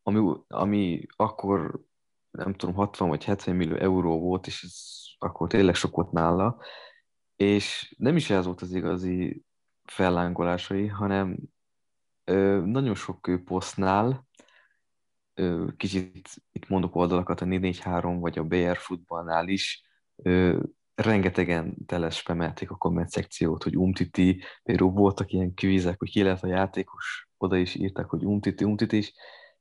ami, 0.03 0.37
ami 0.49 1.07
akkor 1.17 1.81
nem 2.31 2.55
tudom, 2.55 2.75
60 2.75 3.09
vagy 3.09 3.25
70 3.25 3.57
millió 3.57 3.77
euró 3.77 4.21
volt, 4.21 4.47
és 4.47 4.63
ez 4.63 4.75
akkor 5.19 5.49
tényleg 5.49 5.75
sok 5.75 5.95
volt 5.95 6.13
nála, 6.13 6.61
és 7.37 7.95
nem 7.99 8.17
is 8.17 8.31
ez 8.31 8.45
volt 8.45 8.61
az 8.61 8.73
igazi 8.75 9.45
fellángolásai, 9.85 10.87
hanem 10.87 11.39
ö, 12.25 12.63
nagyon 12.65 12.95
sok 12.95 13.31
posztnál, 13.45 14.27
ö, 15.35 15.67
kicsit 15.77 16.29
itt 16.53 16.69
mondok 16.69 16.95
oldalakat, 16.95 17.41
a 17.41 17.45
443 17.45 18.21
vagy 18.21 18.39
a 18.39 18.45
BR 18.45 18.77
futballnál 18.77 19.49
is, 19.49 19.83
ö, 20.17 20.63
rengetegen 20.97 21.77
telespemelték 21.87 22.71
a 22.71 22.77
komment 22.77 23.09
szekciót, 23.09 23.63
hogy 23.63 23.77
umtiti, 23.77 24.43
például 24.63 24.91
voltak 24.91 25.33
ilyen 25.33 25.55
kvízek, 25.55 25.99
hogy 25.99 26.11
ki 26.11 26.23
lehet 26.23 26.43
a 26.43 26.47
játékos, 26.47 27.29
oda 27.37 27.57
is 27.57 27.75
írták, 27.75 28.07
hogy 28.07 28.25
umtiti, 28.25 28.65
umtiti 28.65 28.97
is. 28.97 29.13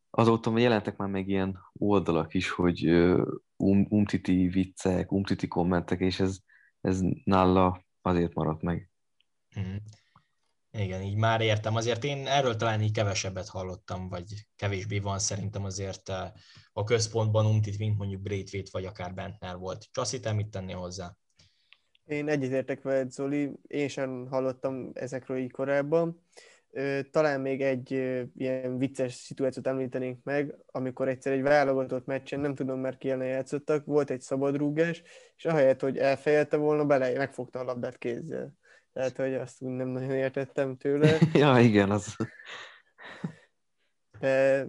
Azóta 0.09 0.57
jelentek 0.59 0.95
már 0.97 1.09
meg 1.09 1.27
ilyen 1.27 1.59
oldalak 1.73 2.33
is, 2.33 2.49
hogy 2.49 2.85
um, 3.55 3.85
umtiti 3.89 4.47
viccek, 4.47 5.11
umtiti 5.11 5.47
kommentek, 5.47 5.99
és 5.99 6.19
ez, 6.19 6.37
ez 6.81 6.99
nála 7.23 7.85
azért 8.01 8.33
maradt 8.33 8.61
meg. 8.61 8.89
Mm. 9.59 9.75
Igen, 10.71 11.01
így 11.01 11.15
már 11.15 11.41
értem. 11.41 11.75
Azért 11.75 12.03
én 12.03 12.27
erről 12.27 12.55
talán 12.55 12.81
így 12.81 12.91
kevesebbet 12.91 13.47
hallottam, 13.47 14.09
vagy 14.09 14.23
kevésbé 14.55 14.99
van 14.99 15.19
szerintem 15.19 15.63
azért 15.63 16.09
a 16.73 16.83
központban 16.83 17.45
umtit, 17.45 17.77
mint 17.77 17.97
mondjuk 17.97 18.21
Braithwaite, 18.21 18.69
vagy 18.71 18.85
akár 18.85 19.13
Bentner 19.13 19.57
volt. 19.57 19.87
Csaszi, 19.91 20.19
te 20.19 20.31
mit 20.31 20.49
tennél 20.49 20.77
hozzá? 20.77 21.15
Én 22.05 22.27
egyetértek 22.27 22.81
veled, 22.81 23.11
Zoli, 23.11 23.51
én 23.67 23.87
sem 23.87 24.27
hallottam 24.29 24.91
ezekről 24.93 25.37
így 25.37 25.51
korábban. 25.51 26.21
Talán 27.11 27.41
még 27.41 27.61
egy 27.61 27.91
ilyen 28.37 28.77
vicces 28.77 29.13
szituációt 29.13 29.67
említenénk 29.67 30.23
meg, 30.23 30.55
amikor 30.65 31.07
egyszer 31.07 31.33
egy 31.33 31.41
válogatott 31.41 32.05
meccsen, 32.05 32.39
nem 32.39 32.55
tudom 32.55 32.79
már 32.79 32.97
ki 32.97 33.07
játszottak, 33.07 33.85
volt 33.85 34.09
egy 34.09 34.21
szabadrúgás, 34.21 35.03
és 35.37 35.45
ahelyett, 35.45 35.81
hogy 35.81 35.97
elfejelte 35.97 36.57
volna, 36.57 36.85
bele 36.85 37.17
megfogta 37.17 37.59
a 37.59 37.63
labdát 37.63 37.97
kézzel. 37.97 38.53
Tehát, 38.93 39.17
hogy 39.17 39.33
azt 39.33 39.61
úgy 39.61 39.71
nem 39.71 39.87
nagyon 39.87 40.11
értettem 40.11 40.77
tőle. 40.77 41.17
ja, 41.33 41.59
igen, 41.59 41.91
az. 41.91 42.15
De 44.19 44.67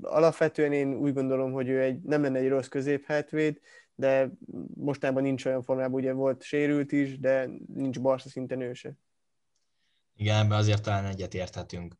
alapvetően 0.00 0.72
én 0.72 0.94
úgy 0.94 1.12
gondolom, 1.12 1.52
hogy 1.52 1.68
ő 1.68 1.80
egy, 1.80 2.02
nem 2.02 2.22
lenne 2.22 2.38
egy 2.38 2.48
rossz 2.48 2.68
középhátvéd, 2.68 3.60
de 3.96 4.30
mostában 4.74 5.22
nincs 5.22 5.44
olyan 5.44 5.62
formában, 5.62 6.00
ugye 6.00 6.12
volt 6.12 6.42
sérült 6.42 6.92
is, 6.92 7.18
de 7.18 7.48
nincs 7.74 8.00
Barca 8.00 8.28
szinten 8.28 8.60
ő 8.60 8.74
se. 8.74 8.96
Igen, 10.14 10.44
ebben 10.44 10.58
azért 10.58 10.82
talán 10.82 11.04
egyet 11.04 11.34
érthetünk. 11.34 11.96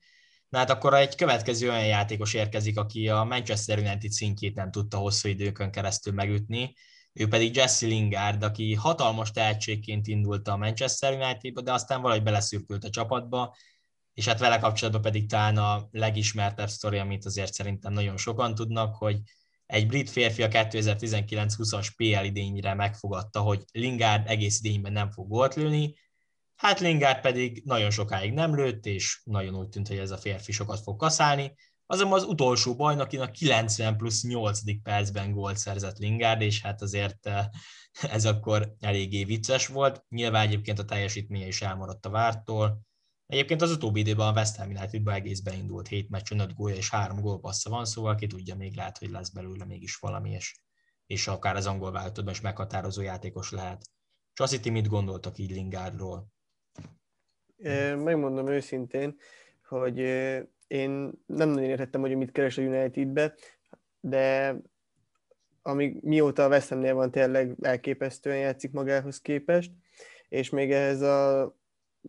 Na 0.49 0.59
hát 0.59 0.71
akkor 0.71 0.95
egy 0.95 1.15
következő 1.15 1.69
olyan 1.69 1.87
játékos 1.87 2.35
érkezik, 2.35 2.79
aki 2.79 3.09
a 3.09 3.25
Manchester 3.25 3.79
United 3.79 4.11
szintjét 4.11 4.55
nem 4.55 4.71
tudta 4.71 4.97
hosszú 4.97 5.29
időkön 5.29 5.71
keresztül 5.71 6.13
megütni, 6.13 6.75
ő 7.13 7.29
pedig 7.29 7.57
Jesse 7.57 7.87
Lingard, 7.87 8.43
aki 8.43 8.75
hatalmas 8.75 9.31
tehetségként 9.31 10.07
indult 10.07 10.49
a 10.49 10.57
Manchester 10.57 11.13
Unitedba, 11.13 11.61
de 11.61 11.73
aztán 11.73 12.01
valahogy 12.01 12.23
beleszürkült 12.23 12.85
a 12.85 12.91
csapatba, 12.91 13.57
és 14.15 14.27
hát 14.27 14.39
vele 14.39 14.59
kapcsolatban 14.59 15.03
pedig 15.03 15.29
talán 15.29 15.57
a 15.57 15.89
legismertebb 15.91 16.69
sztori, 16.69 16.99
amit 16.99 17.25
azért 17.25 17.53
szerintem 17.53 17.93
nagyon 17.93 18.17
sokan 18.17 18.55
tudnak, 18.55 18.95
hogy 18.95 19.21
egy 19.67 19.87
brit 19.87 20.11
férfi 20.11 20.43
a 20.43 20.49
2019-20-as 20.49 21.89
PL 21.97 22.25
idényre 22.25 22.75
megfogadta, 22.75 23.41
hogy 23.41 23.65
Lingard 23.73 24.29
egész 24.29 24.61
idényben 24.63 24.93
nem 24.93 25.11
fog 25.11 25.29
gólt 25.29 25.55
lőni, 25.55 25.95
hát 26.57 26.81
Lingard 26.81 27.21
pedig 27.21 27.63
nagyon 27.65 27.91
sokáig 27.91 28.33
nem 28.33 28.55
lőtt, 28.55 28.87
és 28.87 29.21
nagyon 29.25 29.55
úgy 29.55 29.69
tűnt, 29.69 29.89
hogy 29.89 29.99
ez 29.99 30.11
a 30.11 30.19
férfi 30.19 30.53
sokat 30.53 30.81
fog 30.81 30.97
kaszálni, 30.97 31.53
azonban 31.87 32.19
az 32.19 32.25
utolsó 32.25 32.75
bajnokin 32.75 33.21
a 33.21 33.31
90 33.31 33.97
plusz 33.97 34.23
8. 34.23 34.83
percben 34.83 35.33
gólt 35.33 35.57
szerzett 35.57 35.99
Lingard, 35.99 36.41
és 36.41 36.63
hát 36.63 36.83
azért 36.83 37.27
eh, 37.27 37.47
ez 38.03 38.25
akkor 38.25 38.75
eléggé 38.81 39.25
vicces 39.25 39.67
volt. 39.67 40.05
Nyilván 40.09 40.47
egyébként 40.47 40.79
a 40.79 40.85
teljesítménye 40.85 41.47
is 41.47 41.63
elmaradt 41.63 42.07
a 42.07 42.11
vártól, 42.11 42.86
Egyébként 43.27 43.63
az 43.63 43.71
utóbbi 43.71 44.01
időben 44.01 44.27
a 44.27 44.33
West 44.33 44.57
Ham 44.57 44.69
Unitedban 44.69 45.15
egész 45.15 45.41
beindult, 45.41 45.89
7 45.89 46.11
meccsen 46.11 46.39
5 46.39 46.55
gólya 46.55 46.77
és 46.77 46.91
3 46.91 47.21
gólpassza 47.21 47.71
van, 47.71 47.85
szóval 47.85 48.15
ki 48.15 48.27
tudja, 48.27 48.57
még 48.57 48.77
lehet, 48.77 48.99
hogy 48.99 49.11
lesz 49.11 49.31
belőle 49.31 49.65
mégis 49.65 49.97
valami, 49.97 50.31
és, 50.31 50.61
és 51.07 51.27
akár 51.27 51.57
az 51.57 51.67
angol 51.67 51.93
változatban 51.93 52.35
is 52.35 52.41
meghatározó 52.41 53.03
játékos 53.03 53.51
lehet. 53.51 53.85
Csasziti, 54.33 54.71
mit 54.71 54.89
gondoltak 54.89 55.39
így 55.39 55.51
Lingardról? 55.51 56.27
Megmondom 57.97 58.47
őszintén, 58.47 59.17
hogy 59.69 59.99
én 60.67 60.91
nem 61.27 61.49
nagyon 61.49 61.69
értettem, 61.71 62.01
hogy 62.01 62.17
mit 62.17 62.33
keres 62.33 62.59
a 62.59 62.63
Unitedbe, 62.63 63.35
de 64.01 64.57
amíg 65.63 66.03
mióta 66.03 66.45
a 66.45 66.49
West 66.49 66.69
Hamnél 66.69 66.95
van, 66.95 67.11
tényleg 67.11 67.57
elképesztően 67.61 68.39
játszik 68.39 68.73
magához 68.73 69.21
képest, 69.21 69.73
és 70.29 70.51
még 70.51 70.73
ehhez 70.73 71.01
a 71.01 71.55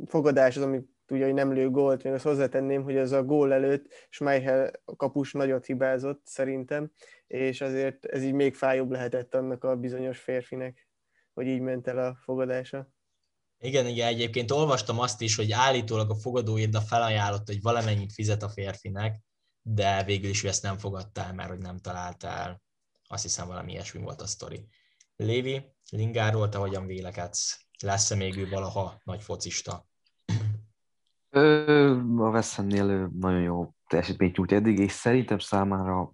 fogadás 0.05 0.57
az, 0.57 0.63
ami 0.63 0.81
tudja, 1.07 1.25
hogy 1.25 1.33
nem 1.33 1.53
lő 1.53 1.69
gólt, 1.69 2.03
még 2.03 2.13
azt 2.13 2.23
hozzátenném, 2.23 2.83
hogy 2.83 2.97
az 2.97 3.11
a 3.11 3.23
gól 3.23 3.53
előtt 3.53 4.07
Schmeichel 4.09 4.71
kapus 4.97 5.31
nagyot 5.31 5.65
hibázott 5.65 6.21
szerintem, 6.25 6.91
és 7.27 7.61
azért 7.61 8.05
ez 8.05 8.23
így 8.23 8.33
még 8.33 8.55
fájóbb 8.55 8.91
lehetett 8.91 9.35
annak 9.35 9.63
a 9.63 9.75
bizonyos 9.75 10.19
férfinek, 10.19 10.87
hogy 11.33 11.47
így 11.47 11.59
ment 11.59 11.87
el 11.87 11.97
a 11.97 12.15
fogadása. 12.15 12.89
Igen, 13.59 13.87
igen, 13.87 14.07
egyébként 14.07 14.51
olvastam 14.51 14.99
azt 14.99 15.21
is, 15.21 15.35
hogy 15.35 15.51
állítólag 15.51 16.09
a 16.09 16.15
fogadóírda 16.15 16.81
felajánlott, 16.81 17.47
hogy 17.47 17.61
valamennyit 17.61 18.13
fizet 18.13 18.43
a 18.43 18.49
férfinek, 18.49 19.21
de 19.61 20.03
végül 20.03 20.29
is 20.29 20.43
ő 20.43 20.47
ezt 20.47 20.63
nem 20.63 20.77
fogadta 20.77 21.21
el, 21.21 21.33
mert 21.33 21.49
hogy 21.49 21.59
nem 21.59 21.77
találta 21.77 22.27
el. 22.27 22.61
Azt 23.07 23.23
hiszem 23.23 23.47
valami 23.47 23.71
ilyesmi 23.71 24.01
volt 24.01 24.21
a 24.21 24.27
sztori. 24.27 24.67
Lévi, 25.15 25.75
Lingáról 25.91 26.49
te 26.49 26.57
hogyan 26.57 26.85
vélekedsz? 26.85 27.59
Lesz-e 27.81 28.15
még 28.15 28.37
ő 28.37 28.49
valaha 28.49 29.01
nagy 29.03 29.23
focista? 29.23 29.87
Ö, 31.37 31.97
a 32.17 32.29
West 32.29 32.57
nagyon 32.57 33.41
jó 33.41 33.73
teljesítményt 33.87 34.37
nyújt 34.37 34.51
eddig, 34.51 34.79
és 34.79 34.91
szerintem 34.91 35.39
számára 35.39 36.11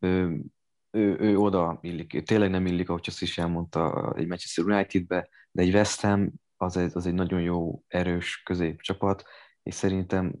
ő, 0.00 0.42
ő, 0.90 1.16
ő 1.18 1.36
oda 1.36 1.78
illik. 1.80 2.14
Ő 2.14 2.20
tényleg 2.20 2.50
nem 2.50 2.66
illik, 2.66 2.88
ahogy 2.88 3.04
azt 3.06 3.22
is 3.22 3.38
elmondta 3.38 4.12
egy 4.16 4.26
Manchester 4.26 4.64
Unitedbe, 4.64 5.28
de 5.50 5.62
egy 5.62 5.74
West 5.74 6.00
Ham 6.00 6.32
az 6.56 6.76
egy, 6.76 6.90
az 6.94 7.06
egy 7.06 7.14
nagyon 7.14 7.40
jó, 7.40 7.82
erős 7.88 8.42
középcsapat, 8.42 9.24
és 9.62 9.74
szerintem 9.74 10.34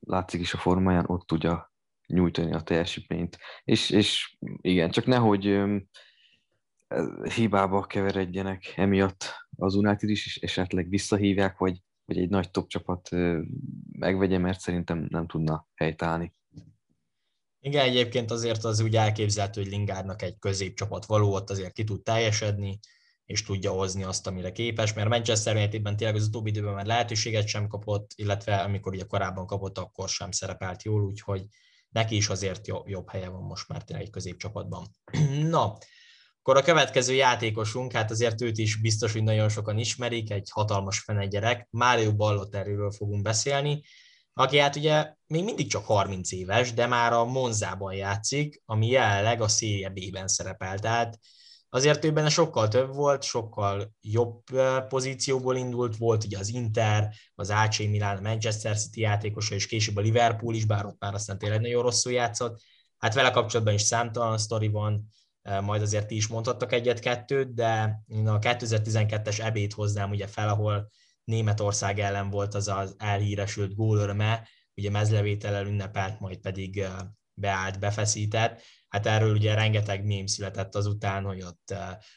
látszik 0.00 0.40
is 0.40 0.54
a 0.54 0.58
formáján, 0.58 1.04
ott 1.06 1.26
tudja 1.26 1.72
nyújtani 2.06 2.52
a 2.52 2.60
teljesítményt. 2.60 3.38
És, 3.64 3.90
és 3.90 4.36
igen, 4.60 4.90
csak 4.90 5.06
nehogy 5.06 5.62
hibába 7.34 7.86
keveredjenek 7.86 8.72
emiatt 8.76 9.34
az 9.56 9.74
United 9.74 10.08
is, 10.08 10.26
és 10.26 10.36
esetleg 10.36 10.88
visszahívják, 10.88 11.58
vagy, 11.58 11.82
vagy 12.10 12.18
egy 12.18 12.28
nagy 12.28 12.50
top 12.50 12.68
csapat 12.68 13.08
megvegye, 13.92 14.38
mert 14.38 14.60
szerintem 14.60 15.06
nem 15.10 15.26
tudna 15.26 15.68
helytállni. 15.74 16.34
Igen, 17.60 17.86
egyébként 17.86 18.30
azért 18.30 18.64
az 18.64 18.80
úgy 18.80 18.96
elképzelhető, 18.96 19.62
hogy 19.62 19.70
Lingárnak 19.70 20.22
egy 20.22 20.38
középcsapat 20.38 21.06
való, 21.06 21.34
ott 21.34 21.50
azért 21.50 21.72
ki 21.72 21.84
tud 21.84 22.02
teljesedni, 22.02 22.78
és 23.24 23.42
tudja 23.42 23.70
hozni 23.72 24.02
azt, 24.02 24.26
amire 24.26 24.52
képes, 24.52 24.92
mert 24.92 25.08
Manchester 25.08 25.56
Unitedben 25.56 25.96
tényleg 25.96 26.16
az 26.16 26.26
utóbbi 26.26 26.50
időben 26.50 26.74
már 26.74 26.86
lehetőséget 26.86 27.46
sem 27.46 27.68
kapott, 27.68 28.10
illetve 28.14 28.56
amikor 28.56 28.92
ugye 28.92 29.04
korábban 29.04 29.46
kapott, 29.46 29.78
akkor 29.78 30.08
sem 30.08 30.30
szerepelt 30.30 30.82
jól, 30.82 31.02
úgyhogy 31.02 31.44
neki 31.88 32.16
is 32.16 32.28
azért 32.28 32.66
jobb 32.84 33.10
helye 33.10 33.28
van 33.28 33.42
most 33.42 33.68
már 33.68 33.84
tényleg 33.84 34.04
egy 34.04 34.12
középcsapatban. 34.12 34.86
Na, 35.54 35.78
akkor 36.42 36.56
a 36.56 36.62
következő 36.62 37.14
játékosunk, 37.14 37.92
hát 37.92 38.10
azért 38.10 38.40
őt 38.40 38.58
is 38.58 38.80
biztos, 38.80 39.12
hogy 39.12 39.22
nagyon 39.22 39.48
sokan 39.48 39.78
ismerik, 39.78 40.30
egy 40.30 40.48
hatalmas 40.50 40.98
fene 40.98 41.26
gyerek, 41.26 41.66
Mário 41.70 42.14
Ballotteriről 42.14 42.90
fogunk 42.90 43.22
beszélni, 43.22 43.82
aki 44.32 44.58
hát 44.58 44.76
ugye 44.76 45.14
még 45.26 45.44
mindig 45.44 45.68
csak 45.68 45.84
30 45.84 46.32
éves, 46.32 46.72
de 46.72 46.86
már 46.86 47.12
a 47.12 47.24
Monzában 47.24 47.94
játszik, 47.94 48.62
ami 48.64 48.86
jelenleg 48.86 49.40
a 49.40 49.48
Serie 49.48 49.88
B-ben 49.88 50.28
szerepel. 50.28 50.78
Tehát 50.78 51.18
azért 51.68 52.04
ő 52.04 52.12
benne 52.12 52.28
sokkal 52.28 52.68
több 52.68 52.94
volt, 52.94 53.22
sokkal 53.22 53.92
jobb 54.00 54.42
pozícióból 54.88 55.56
indult, 55.56 55.96
volt 55.96 56.24
ugye 56.24 56.38
az 56.38 56.48
Inter, 56.48 57.14
az 57.34 57.50
AC 57.50 57.78
Milan, 57.78 58.16
a 58.16 58.20
Manchester 58.20 58.78
City 58.78 59.00
játékosa, 59.00 59.54
és 59.54 59.66
később 59.66 59.96
a 59.96 60.00
Liverpool 60.00 60.54
is, 60.54 60.64
bár 60.64 60.86
ott 60.86 61.00
már 61.00 61.14
aztán 61.14 61.38
tényleg 61.38 61.60
nagyon 61.60 61.82
rosszul 61.82 62.12
játszott. 62.12 62.60
Hát 62.98 63.14
vele 63.14 63.30
kapcsolatban 63.30 63.74
is 63.74 63.82
számtalan 63.82 64.38
sztori 64.38 64.68
van, 64.68 65.08
majd 65.42 65.82
azért 65.82 66.06
ti 66.06 66.16
is 66.16 66.26
mondhattak 66.26 66.72
egyet-kettőt, 66.72 67.54
de 67.54 68.02
én 68.06 68.28
a 68.28 68.38
2012-es 68.38 69.40
ebét 69.40 69.72
hoznám 69.72 70.10
ugye 70.10 70.26
fel, 70.26 70.48
ahol 70.48 70.90
Németország 71.24 71.98
ellen 71.98 72.30
volt 72.30 72.54
az 72.54 72.68
az 72.68 72.94
elhíresült 72.98 73.74
gólörme, 73.74 74.48
ugye 74.74 74.90
mezlevétellel 74.90 75.66
ünnepelt, 75.66 76.20
majd 76.20 76.38
pedig 76.38 76.86
beállt, 77.34 77.78
befeszített. 77.78 78.62
Hát 78.88 79.06
erről 79.06 79.34
ugye 79.34 79.54
rengeteg 79.54 80.04
mém 80.04 80.26
született 80.26 80.74
azután, 80.74 81.24
hogy 81.24 81.42
ott 81.42 81.74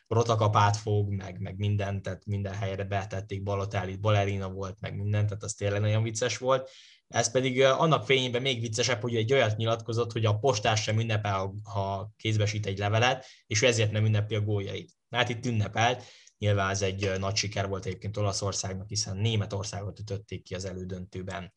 rotakapát 0.08 0.78
fog, 0.78 1.14
meg, 1.14 1.40
meg 1.40 1.58
mindent, 1.58 2.02
tehát 2.02 2.26
minden 2.26 2.54
helyre 2.54 2.84
betették 2.84 3.44
Balotellit, 3.44 4.00
balerina 4.00 4.50
volt, 4.50 4.80
meg 4.80 4.96
mindent, 4.96 5.28
tehát 5.28 5.44
az 5.44 5.54
tényleg 5.54 5.82
nagyon 5.82 6.04
vicces 6.04 6.38
volt. 6.38 6.70
Ez 7.14 7.32
pedig 7.32 7.62
annak 7.64 8.06
fényében 8.06 8.42
még 8.42 8.62
viccesebb, 8.62 9.02
hogy 9.02 9.16
egy 9.16 9.34
olyat 9.34 9.58
nyilatkozott, 9.58 10.12
hogy 10.12 10.26
a 10.26 10.38
postás 10.38 10.82
sem 10.82 11.00
ünnepel, 11.00 11.54
ha 11.64 12.12
kézbesít 12.18 12.66
egy 12.66 12.78
levelet, 12.78 13.26
és 13.48 13.62
ezért 13.62 13.92
nem 13.92 14.06
ünnepli 14.06 14.36
a 14.36 14.42
góljait. 14.42 14.92
Hát 15.10 15.30
itt 15.30 15.46
ünnepelt, 15.46 16.04
nyilván 16.38 16.70
ez 16.70 16.82
egy 16.82 17.12
nagy 17.20 17.36
siker 17.36 17.68
volt 17.68 17.86
egyébként 17.86 18.18
Olaszországnak, 18.18 18.88
hiszen 18.88 19.18
Németországot 19.18 20.00
ütötték 20.00 20.44
ki 20.44 20.56
az 20.56 20.66
elődöntőben. 20.66 21.52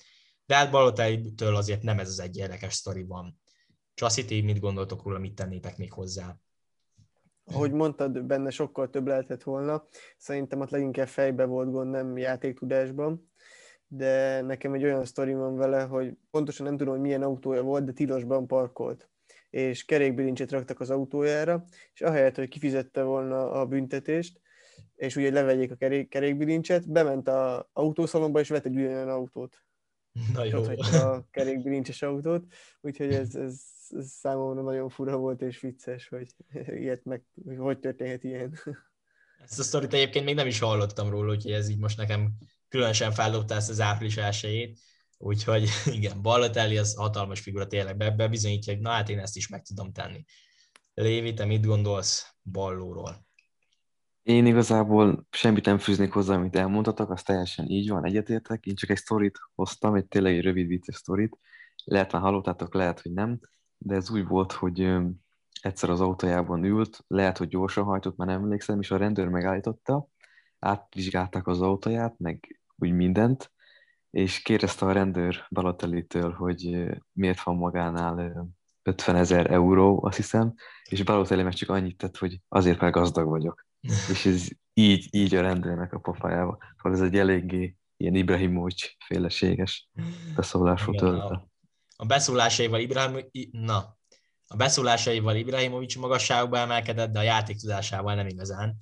De 0.47 0.55
hát 0.55 0.71
Balotelli-től 0.71 1.57
azért 1.57 1.83
nem 1.83 1.99
ez 1.99 2.09
az 2.09 2.21
egy 2.21 2.37
érdekes 2.37 2.75
sztori 2.75 3.03
van. 3.03 3.41
Csasziti, 3.95 4.41
mit 4.41 4.61
gondoltok 4.61 5.03
róla, 5.03 5.19
mit 5.19 5.35
tennétek 5.35 5.77
még 5.77 5.93
hozzá? 5.93 6.37
Ahogy 7.45 7.73
mondtad, 7.73 8.23
benne 8.23 8.51
sokkal 8.51 8.91
több 8.91 9.07
lehetett 9.07 9.43
volna. 9.43 9.87
Szerintem 10.17 10.61
ott 10.61 10.71
leginkább 10.71 11.09
fejbe 11.09 11.45
volt 11.45 11.71
gond, 11.71 11.91
nem 11.91 12.19
játéktudásban. 12.19 13.31
De 13.89 14.41
nekem 14.41 14.73
egy 14.73 14.85
olyan 14.85 15.05
sztori 15.05 15.35
van 15.35 15.57
vele, 15.57 15.83
hogy 15.83 16.17
pontosan 16.31 16.67
nem 16.67 16.77
tudom, 16.77 16.93
hogy 16.93 17.03
milyen 17.03 17.23
autója 17.23 17.63
volt, 17.63 17.85
de 17.85 17.93
tilosban 17.93 18.47
parkolt 18.47 19.09
és 19.51 19.85
kerékbilincset 19.85 20.51
raktak 20.51 20.81
az 20.81 20.91
autójára, 20.91 21.65
és 21.93 22.01
ahelyett, 22.01 22.37
hogy 22.37 22.49
kifizette 22.49 23.03
volna 23.03 23.51
a 23.51 23.67
büntetést, 23.67 24.41
és 24.95 25.17
ugye 25.17 25.31
levegyék 25.31 25.71
a 25.71 25.75
kerék, 25.75 26.09
kerékbilincset, 26.09 26.91
bement 26.91 27.29
a 27.29 27.69
autószalomba, 27.73 28.41
és 28.41 28.49
vett 28.49 28.65
egy 28.65 28.77
ugyanolyan 28.77 29.09
autót. 29.09 29.65
Na 30.35 30.45
jó. 30.45 30.63
a 30.93 31.27
kerékbilincses 31.31 32.03
autót, 32.03 32.45
úgyhogy 32.81 33.13
ez, 33.15 33.35
ez, 33.35 33.63
ez 33.89 34.11
számomra 34.11 34.63
nagyon 34.63 34.89
fura 34.89 35.17
volt 35.17 35.43
és 35.43 35.61
vicces, 35.61 36.09
hogy 36.09 36.35
ilyet 36.83 37.05
meg, 37.05 37.23
hogy, 37.45 37.57
hogy 37.57 37.79
történhet 37.79 38.25
ilyen. 38.25 38.59
Ezt 39.43 39.59
a 39.59 39.63
sztorit 39.63 39.93
egyébként 39.93 40.25
még 40.25 40.35
nem 40.35 40.47
is 40.47 40.59
hallottam 40.59 41.11
róla, 41.11 41.33
úgyhogy 41.33 41.53
ez 41.53 41.69
így 41.69 41.79
most 41.79 41.97
nekem 41.97 42.31
különösen 42.69 43.13
feldobta 43.13 43.55
ezt 43.55 43.71
az 43.71 43.81
április 43.81 44.17
elsőjét. 44.17 44.79
Úgyhogy 45.19 45.69
igen, 45.99 46.23
Balotelli 46.23 46.79
az 46.79 46.95
hatalmas 46.95 47.41
figura 47.41 47.67
tényleg, 47.67 47.97
be, 47.97 48.29
bizonyítja, 48.29 48.73
hogy 48.73 48.83
na 48.83 48.91
hát 48.91 49.09
én 49.09 49.19
ezt 49.19 49.37
is 49.37 49.49
meg 49.49 49.63
tudom 49.63 49.93
tenni. 49.93 50.25
Lévi, 50.95 51.35
te 51.35 51.45
mit 51.45 51.67
gondolsz 51.67 52.35
Ballóról? 52.43 53.25
Én 54.23 54.47
igazából 54.47 55.27
semmit 55.31 55.65
nem 55.65 55.79
fűznék 55.79 56.13
hozzá, 56.13 56.35
amit 56.35 56.57
elmondhatok, 56.57 57.11
az 57.11 57.23
teljesen 57.23 57.69
így 57.69 57.89
van, 57.89 58.05
egyetértek. 58.05 58.67
Én 58.67 58.75
csak 58.75 58.91
egy 58.91 58.97
sztorit 58.97 59.39
hoztam, 59.55 59.95
egy 59.95 60.07
tényleg 60.07 60.37
egy 60.37 60.43
rövid 60.43 60.67
vicces 60.67 60.95
sztorit. 60.95 61.39
Lehet 61.85 62.13
már 62.13 62.23
hallottátok, 62.23 62.75
lehet, 62.75 63.01
hogy 63.01 63.13
nem, 63.13 63.39
de 63.79 63.95
ez 63.95 64.11
úgy 64.11 64.27
volt, 64.27 64.53
hogy 64.53 64.89
egyszer 65.61 65.91
az 65.91 66.01
autójában 66.01 66.65
ült, 66.65 67.05
lehet, 67.07 67.39
hogy 67.39 67.49
gyorsan 67.49 67.85
hajtott, 67.85 68.17
már 68.17 68.29
nem 68.29 68.43
emlékszem, 68.43 68.81
és 68.81 68.91
a 68.91 68.97
rendőr 68.97 69.29
megállította, 69.29 70.09
átvizsgálták 70.59 71.47
az 71.47 71.61
autóját, 71.61 72.19
meg 72.19 72.61
úgy 72.77 72.93
mindent, 72.93 73.53
és 74.11 74.43
kérdezte 74.43 74.87
a 74.87 74.93
rendőr 74.93 75.47
Balotelli-től, 75.51 76.33
hogy 76.33 76.87
miért 77.13 77.43
van 77.43 77.57
magánál 77.57 78.49
50 78.83 79.17
ezer 79.17 79.51
euró, 79.51 80.05
azt 80.05 80.17
hiszem, 80.17 80.55
és 80.91 81.03
Balotelli 81.03 81.43
meg 81.43 81.55
csak 81.55 81.69
annyit 81.69 81.97
tett, 81.97 82.17
hogy 82.17 82.41
azért, 82.49 82.81
mert 82.81 82.93
gazdag 82.93 83.29
vagyok. 83.29 83.67
és 84.13 84.27
ez 84.27 84.49
így, 84.73 85.09
így 85.11 85.35
a 85.35 85.41
rendőrnek 85.41 85.93
a 85.93 85.99
pofájába. 85.99 86.59
Szóval 86.77 86.93
ez 86.93 87.01
egy 87.01 87.19
eléggé 87.19 87.77
ilyen 87.97 88.15
Ibrahimovics 88.15 88.91
féleséges 89.07 89.91
beszólású 90.35 90.95
töltet. 90.95 91.41
A 91.97 92.07
beszólásaival 92.07 92.81
Ibrahim, 92.81 93.29
na, 93.51 93.97
a 94.47 94.57
beszólásaival 94.57 95.37
Ibrahimovics 95.37 95.99
magasságba 95.99 96.59
emelkedett, 96.59 97.13
de 97.13 97.19
a 97.19 97.23
játék 97.23 97.57
tudásával 97.57 98.15
nem 98.15 98.27
igazán. 98.27 98.77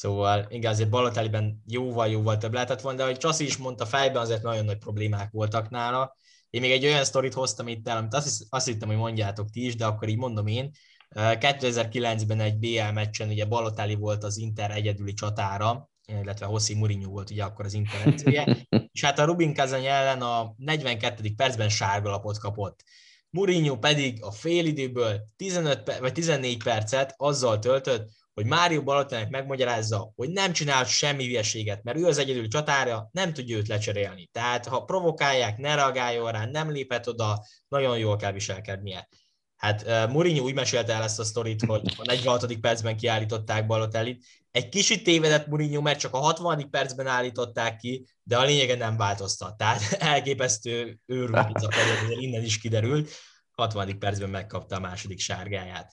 Szóval 0.00 0.46
igen, 0.48 0.72
azért 0.72 0.90
Balotelliben 0.90 1.62
jóval-jóval 1.66 2.36
több 2.36 2.52
lehetett 2.52 2.80
volna, 2.80 2.98
de 2.98 3.04
ahogy 3.04 3.16
Csaszi 3.16 3.44
is 3.44 3.56
mondta, 3.56 3.86
fejben 3.86 4.22
azért 4.22 4.42
nagyon 4.42 4.64
nagy 4.64 4.78
problémák 4.78 5.30
voltak 5.30 5.70
nála. 5.70 6.16
Én 6.50 6.60
még 6.60 6.70
egy 6.70 6.84
olyan 6.84 7.04
sztorit 7.04 7.34
hoztam 7.34 7.68
itt 7.68 7.88
el, 7.88 7.96
amit 7.96 8.14
azt, 8.14 8.46
azt 8.48 8.66
hittem, 8.66 8.88
hogy 8.88 8.96
mondjátok 8.96 9.50
ti 9.50 9.66
is, 9.66 9.76
de 9.76 9.86
akkor 9.86 10.08
így 10.08 10.16
mondom 10.16 10.46
én. 10.46 10.70
2009-ben 11.14 12.40
egy 12.40 12.58
BL 12.58 12.92
meccsen 12.92 13.28
ugye 13.28 13.44
Balotelli 13.44 13.94
volt 13.94 14.24
az 14.24 14.36
Inter 14.36 14.70
egyedüli 14.70 15.12
csatára, 15.12 15.90
illetve 16.06 16.46
Hossi 16.46 16.74
Mourinho 16.74 17.10
volt 17.10 17.30
ugye 17.30 17.44
akkor 17.44 17.64
az 17.64 17.74
Inter 17.74 18.06
edzője, 18.06 18.66
és 18.92 19.04
hát 19.04 19.18
a 19.18 19.24
Rubin 19.24 19.54
Kazany 19.54 19.86
ellen 19.86 20.22
a 20.22 20.54
42. 20.56 21.34
percben 21.36 21.68
sárgalapot 21.68 22.38
kapott. 22.38 22.82
Mourinho 23.30 23.78
pedig 23.78 24.22
a 24.22 24.30
félidőből 24.30 25.20
15 25.36 25.98
vagy 25.98 26.12
14 26.12 26.62
percet 26.62 27.14
azzal 27.16 27.58
töltött, 27.58 28.10
hogy 28.40 28.48
Mário 28.48 28.82
Balotellinek 28.82 29.30
megmagyarázza, 29.30 30.12
hogy 30.16 30.30
nem 30.30 30.52
csinál 30.52 30.84
semmi 30.84 31.24
hülyeséget, 31.24 31.82
mert 31.82 31.98
ő 31.98 32.06
az 32.06 32.18
egyedül 32.18 32.48
csatára, 32.48 33.08
nem 33.12 33.32
tudja 33.32 33.56
őt 33.56 33.68
lecserélni. 33.68 34.28
Tehát 34.32 34.66
ha 34.66 34.84
provokálják, 34.84 35.58
ne 35.58 35.74
reagáljon 35.74 36.32
rá, 36.32 36.46
nem 36.46 36.70
léphet 36.70 37.06
oda, 37.06 37.44
nagyon 37.68 37.98
jól 37.98 38.16
kell 38.16 38.32
viselkednie. 38.32 39.08
Hát 39.56 40.08
Mourinho 40.08 40.44
úgy 40.44 40.54
mesélte 40.54 40.92
el 40.92 41.02
ezt 41.02 41.18
a 41.18 41.24
sztorit, 41.24 41.64
hogy 41.64 41.94
a 41.96 42.02
46. 42.04 42.54
percben 42.54 42.96
kiállították 42.96 43.66
Balotellit. 43.66 44.24
Egy 44.50 44.68
kicsit 44.68 45.04
tévedett 45.04 45.46
Mourinho, 45.46 45.80
mert 45.80 45.98
csak 45.98 46.14
a 46.14 46.18
60. 46.18 46.70
percben 46.70 47.06
állították 47.06 47.76
ki, 47.76 48.06
de 48.22 48.38
a 48.38 48.44
lényege 48.44 48.76
nem 48.76 48.96
változtat. 48.96 49.56
Tehát 49.56 49.92
elképesztő 50.14 50.98
őrült 51.06 51.62
innen 52.08 52.42
is 52.42 52.58
kiderült. 52.58 53.10
60. 53.50 53.98
percben 53.98 54.30
megkapta 54.30 54.76
a 54.76 54.80
második 54.80 55.20
sárgáját. 55.20 55.92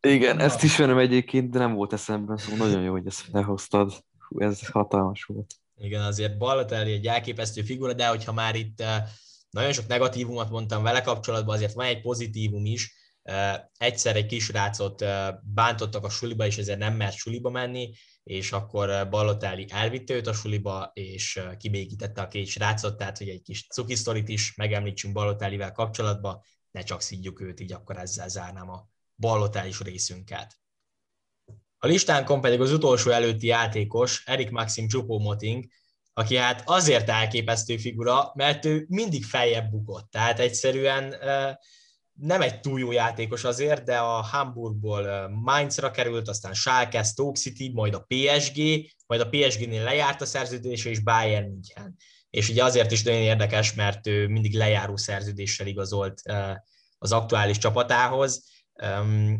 Igen, 0.00 0.36
Na. 0.36 0.42
ezt 0.42 0.62
ismerem 0.62 0.98
egyébként, 0.98 1.50
de 1.50 1.58
nem 1.58 1.74
volt 1.74 1.92
eszemben, 1.92 2.36
szóval 2.36 2.66
nagyon 2.66 2.82
jó, 2.82 2.92
hogy 2.92 3.06
ezt 3.06 3.20
felhoztad. 3.20 4.04
Hú, 4.28 4.40
ez 4.40 4.68
hatalmas 4.68 5.24
volt. 5.24 5.54
Igen, 5.76 6.02
azért 6.02 6.38
Balotelli 6.38 6.92
egy 6.92 7.06
elképesztő 7.06 7.62
figura, 7.62 7.92
de 7.92 8.06
hogyha 8.06 8.32
már 8.32 8.54
itt 8.54 8.82
nagyon 9.50 9.72
sok 9.72 9.86
negatívumot 9.86 10.50
mondtam 10.50 10.82
vele 10.82 11.00
kapcsolatban, 11.00 11.54
azért 11.54 11.72
van 11.72 11.86
egy 11.86 12.00
pozitívum 12.00 12.64
is. 12.64 12.94
Egyszer 13.76 14.16
egy 14.16 14.26
kisrácot 14.26 15.04
bántottak 15.42 16.04
a 16.04 16.08
suliba, 16.08 16.46
és 16.46 16.58
ezért 16.58 16.78
nem 16.78 16.96
mert 16.96 17.16
suliba 17.16 17.50
menni, 17.50 17.92
és 18.22 18.52
akkor 18.52 19.08
Balotelli 19.10 19.66
elvitte 19.68 20.14
őt 20.14 20.26
a 20.26 20.32
suliba, 20.32 20.90
és 20.94 21.40
kibékítette 21.58 22.22
a 22.22 22.28
két 22.28 22.46
srácot, 22.46 22.96
tehát 22.96 23.18
hogy 23.18 23.28
egy 23.28 23.42
kis 23.42 23.66
cuki 23.66 23.94
is 24.26 24.54
megemlítsünk 24.54 25.14
Balotellivel 25.14 25.72
kapcsolatban, 25.72 26.40
ne 26.70 26.82
csak 26.82 27.00
szidjuk 27.00 27.40
őt, 27.40 27.60
így 27.60 27.72
akkor 27.72 27.96
ezzel 27.98 28.28
zárnám 28.28 28.70
a 28.70 28.88
ballotális 29.18 29.80
részünket. 29.80 30.58
A 31.78 31.86
listánkon 31.86 32.40
pedig 32.40 32.60
az 32.60 32.72
utolsó 32.72 33.10
előtti 33.10 33.46
játékos, 33.46 34.22
Erik 34.26 34.50
Maxim 34.50 34.88
Choupo-Moting, 34.88 35.64
aki 36.12 36.36
hát 36.36 36.62
azért 36.66 37.08
elképesztő 37.08 37.76
figura, 37.76 38.32
mert 38.34 38.64
ő 38.64 38.86
mindig 38.88 39.24
feljebb 39.24 39.70
bukott. 39.70 40.10
Tehát 40.10 40.38
egyszerűen 40.38 41.14
nem 42.12 42.42
egy 42.42 42.60
túl 42.60 42.80
jó 42.80 42.92
játékos 42.92 43.44
azért, 43.44 43.84
de 43.84 43.98
a 43.98 44.22
Hamburgból 44.22 45.28
Mainzra 45.28 45.90
került, 45.90 46.28
aztán 46.28 46.54
Schalke, 46.54 47.02
Stoke 47.02 47.40
City, 47.40 47.70
majd 47.74 47.94
a 47.94 48.06
PSG, 48.08 48.56
majd 49.06 49.20
a 49.20 49.28
PSG-nél 49.28 49.82
lejárt 49.82 50.20
a 50.20 50.26
szerződése, 50.26 50.90
és 50.90 50.98
Bayern 50.98 51.46
München. 51.46 51.96
És 52.30 52.48
ugye 52.48 52.64
azért 52.64 52.90
is 52.90 53.02
nagyon 53.02 53.20
érdekes, 53.20 53.74
mert 53.74 54.06
ő 54.06 54.28
mindig 54.28 54.54
lejáró 54.54 54.96
szerződéssel 54.96 55.66
igazolt 55.66 56.22
az 56.98 57.12
aktuális 57.12 57.58
csapatához, 57.58 58.46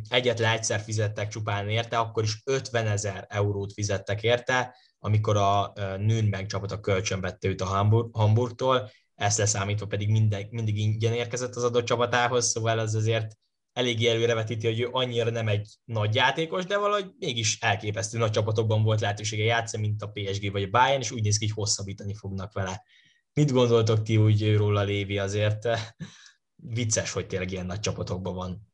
egyetlen 0.09 0.53
egyszer 0.53 0.81
fizettek 0.81 1.29
csupán 1.29 1.69
érte, 1.69 1.99
akkor 1.99 2.23
is 2.23 2.41
50 2.45 2.87
ezer 2.87 3.27
eurót 3.29 3.73
fizettek 3.73 4.23
érte, 4.23 4.77
amikor 4.99 5.37
a 5.37 5.73
Nürnberg 5.97 6.47
csapata 6.47 6.81
kölcsön 6.81 7.21
vette 7.21 7.49
őt 7.49 7.61
a 7.61 7.65
Hamburg, 7.65 8.17
Hamburgtól, 8.17 8.91
ezt 9.15 9.39
leszámítva 9.39 9.87
pedig 9.87 10.11
minden, 10.11 10.47
mindig 10.51 10.79
ingyen 10.79 11.13
érkezett 11.13 11.55
az 11.55 11.65
adott 11.65 11.85
csapatához, 11.85 12.47
szóval 12.47 12.81
ez 12.81 12.95
azért 12.95 13.37
eléggé 13.73 14.09
előrevetíti, 14.09 14.67
hogy 14.67 14.81
ő 14.81 14.89
annyira 14.91 15.31
nem 15.31 15.49
egy 15.49 15.69
nagy 15.85 16.15
játékos, 16.15 16.65
de 16.65 16.79
valahogy 16.79 17.11
mégis 17.19 17.61
elképesztő 17.61 18.19
nagy 18.19 18.31
csapatokban 18.31 18.83
volt 18.83 19.01
lehetősége 19.01 19.45
játszani, 19.45 19.87
mint 19.87 20.03
a 20.03 20.11
PSG 20.11 20.53
vagy 20.53 20.63
a 20.63 20.69
Bayern, 20.71 21.01
és 21.01 21.11
úgy 21.11 21.23
néz 21.23 21.39
ki, 21.39 21.47
hogy 21.47 21.55
hosszabbítani 21.55 22.15
fognak 22.15 22.53
vele. 22.53 22.85
Mit 23.33 23.53
gondoltok 23.53 24.03
ti 24.03 24.17
úgy 24.17 24.57
róla, 24.57 24.83
Lévi? 24.83 25.19
Azért 25.19 25.69
vicces, 26.57 27.13
hogy 27.13 27.27
tényleg 27.27 27.51
ilyen 27.51 27.67
nagy 27.67 27.81
csapatokban 27.81 28.35
van. 28.35 28.68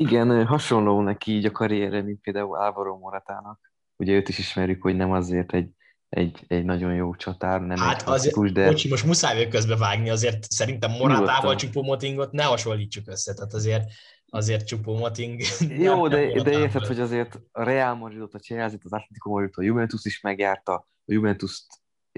Igen, 0.00 0.46
hasonló 0.46 1.00
neki 1.00 1.32
így 1.32 1.44
a 1.44 1.50
karrierre, 1.50 2.02
mint 2.02 2.20
például 2.20 2.58
Álvaro 2.58 2.98
Moratának. 2.98 3.72
Ugye 3.96 4.12
őt 4.12 4.28
is 4.28 4.38
ismerjük, 4.38 4.82
hogy 4.82 4.96
nem 4.96 5.12
azért 5.12 5.52
egy, 5.52 5.70
egy, 6.08 6.44
egy 6.46 6.64
nagyon 6.64 6.94
jó 6.94 7.14
csatár, 7.14 7.60
nem 7.60 7.76
hát 7.76 8.02
egy 8.02 8.08
azért, 8.08 8.52
de... 8.52 8.66
Bocsi, 8.66 8.88
most 8.88 9.04
muszáj 9.04 9.48
közbe 9.48 9.76
vágni, 9.76 10.10
azért 10.10 10.50
szerintem 10.50 10.90
Moratával 10.90 11.54
Csupomotingot 11.54 12.32
ne 12.32 12.42
hasonlítsuk 12.42 13.08
össze, 13.08 13.34
tehát 13.34 13.52
azért 13.52 13.84
azért 14.26 14.66
Csupomoting... 14.66 15.40
Jó, 15.88 16.08
de, 16.08 16.42
de 16.42 16.50
érted, 16.50 16.86
hogy 16.86 17.00
azért 17.00 17.40
a 17.52 17.62
Real 17.62 17.94
Madridot, 17.94 18.34
a 18.34 18.38
Chelsea, 18.38 18.78
az 18.82 18.92
Atletico 18.92 19.30
Madridot, 19.30 19.56
a 19.56 19.62
Juventus 19.62 20.04
is 20.04 20.20
megjárta, 20.20 20.74
a 20.74 21.12
Juventus 21.12 21.66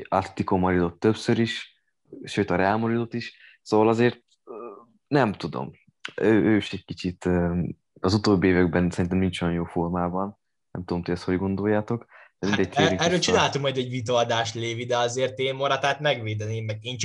Atletico 0.09 0.57
Madridot 0.57 0.99
többször 0.99 1.38
is, 1.38 1.83
sőt 2.25 2.51
a 2.51 2.57
Real 2.57 2.79
Madridot 2.79 3.14
is, 3.14 3.37
szóval 3.62 3.88
azért 3.88 4.21
nem 5.07 5.33
tudom, 5.33 5.71
ő, 6.16 6.44
ő 6.44 6.56
is 6.56 6.72
egy 6.72 6.84
kicsit 6.84 7.28
az 8.00 8.14
utóbbi 8.14 8.48
években 8.48 8.90
szerintem 8.90 9.18
nincs 9.18 9.40
olyan 9.40 9.54
jó 9.54 9.64
formában, 9.64 10.38
nem 10.70 10.84
tudom, 10.84 11.02
hogy 11.02 11.14
ezt 11.14 11.24
hogy 11.24 11.38
gondoljátok, 11.38 12.06
Hát, 12.50 12.76
er, 12.76 12.96
erről 12.98 13.18
csináltunk 13.18 13.64
majd 13.64 13.76
egy 13.76 13.90
vitaadást, 13.90 14.54
Lévi, 14.54 14.84
de 14.84 14.96
azért 14.96 15.38
én 15.38 15.54
Moratát 15.54 16.00
megvédeném, 16.00 16.64
meg 16.64 16.78
én 16.84 16.96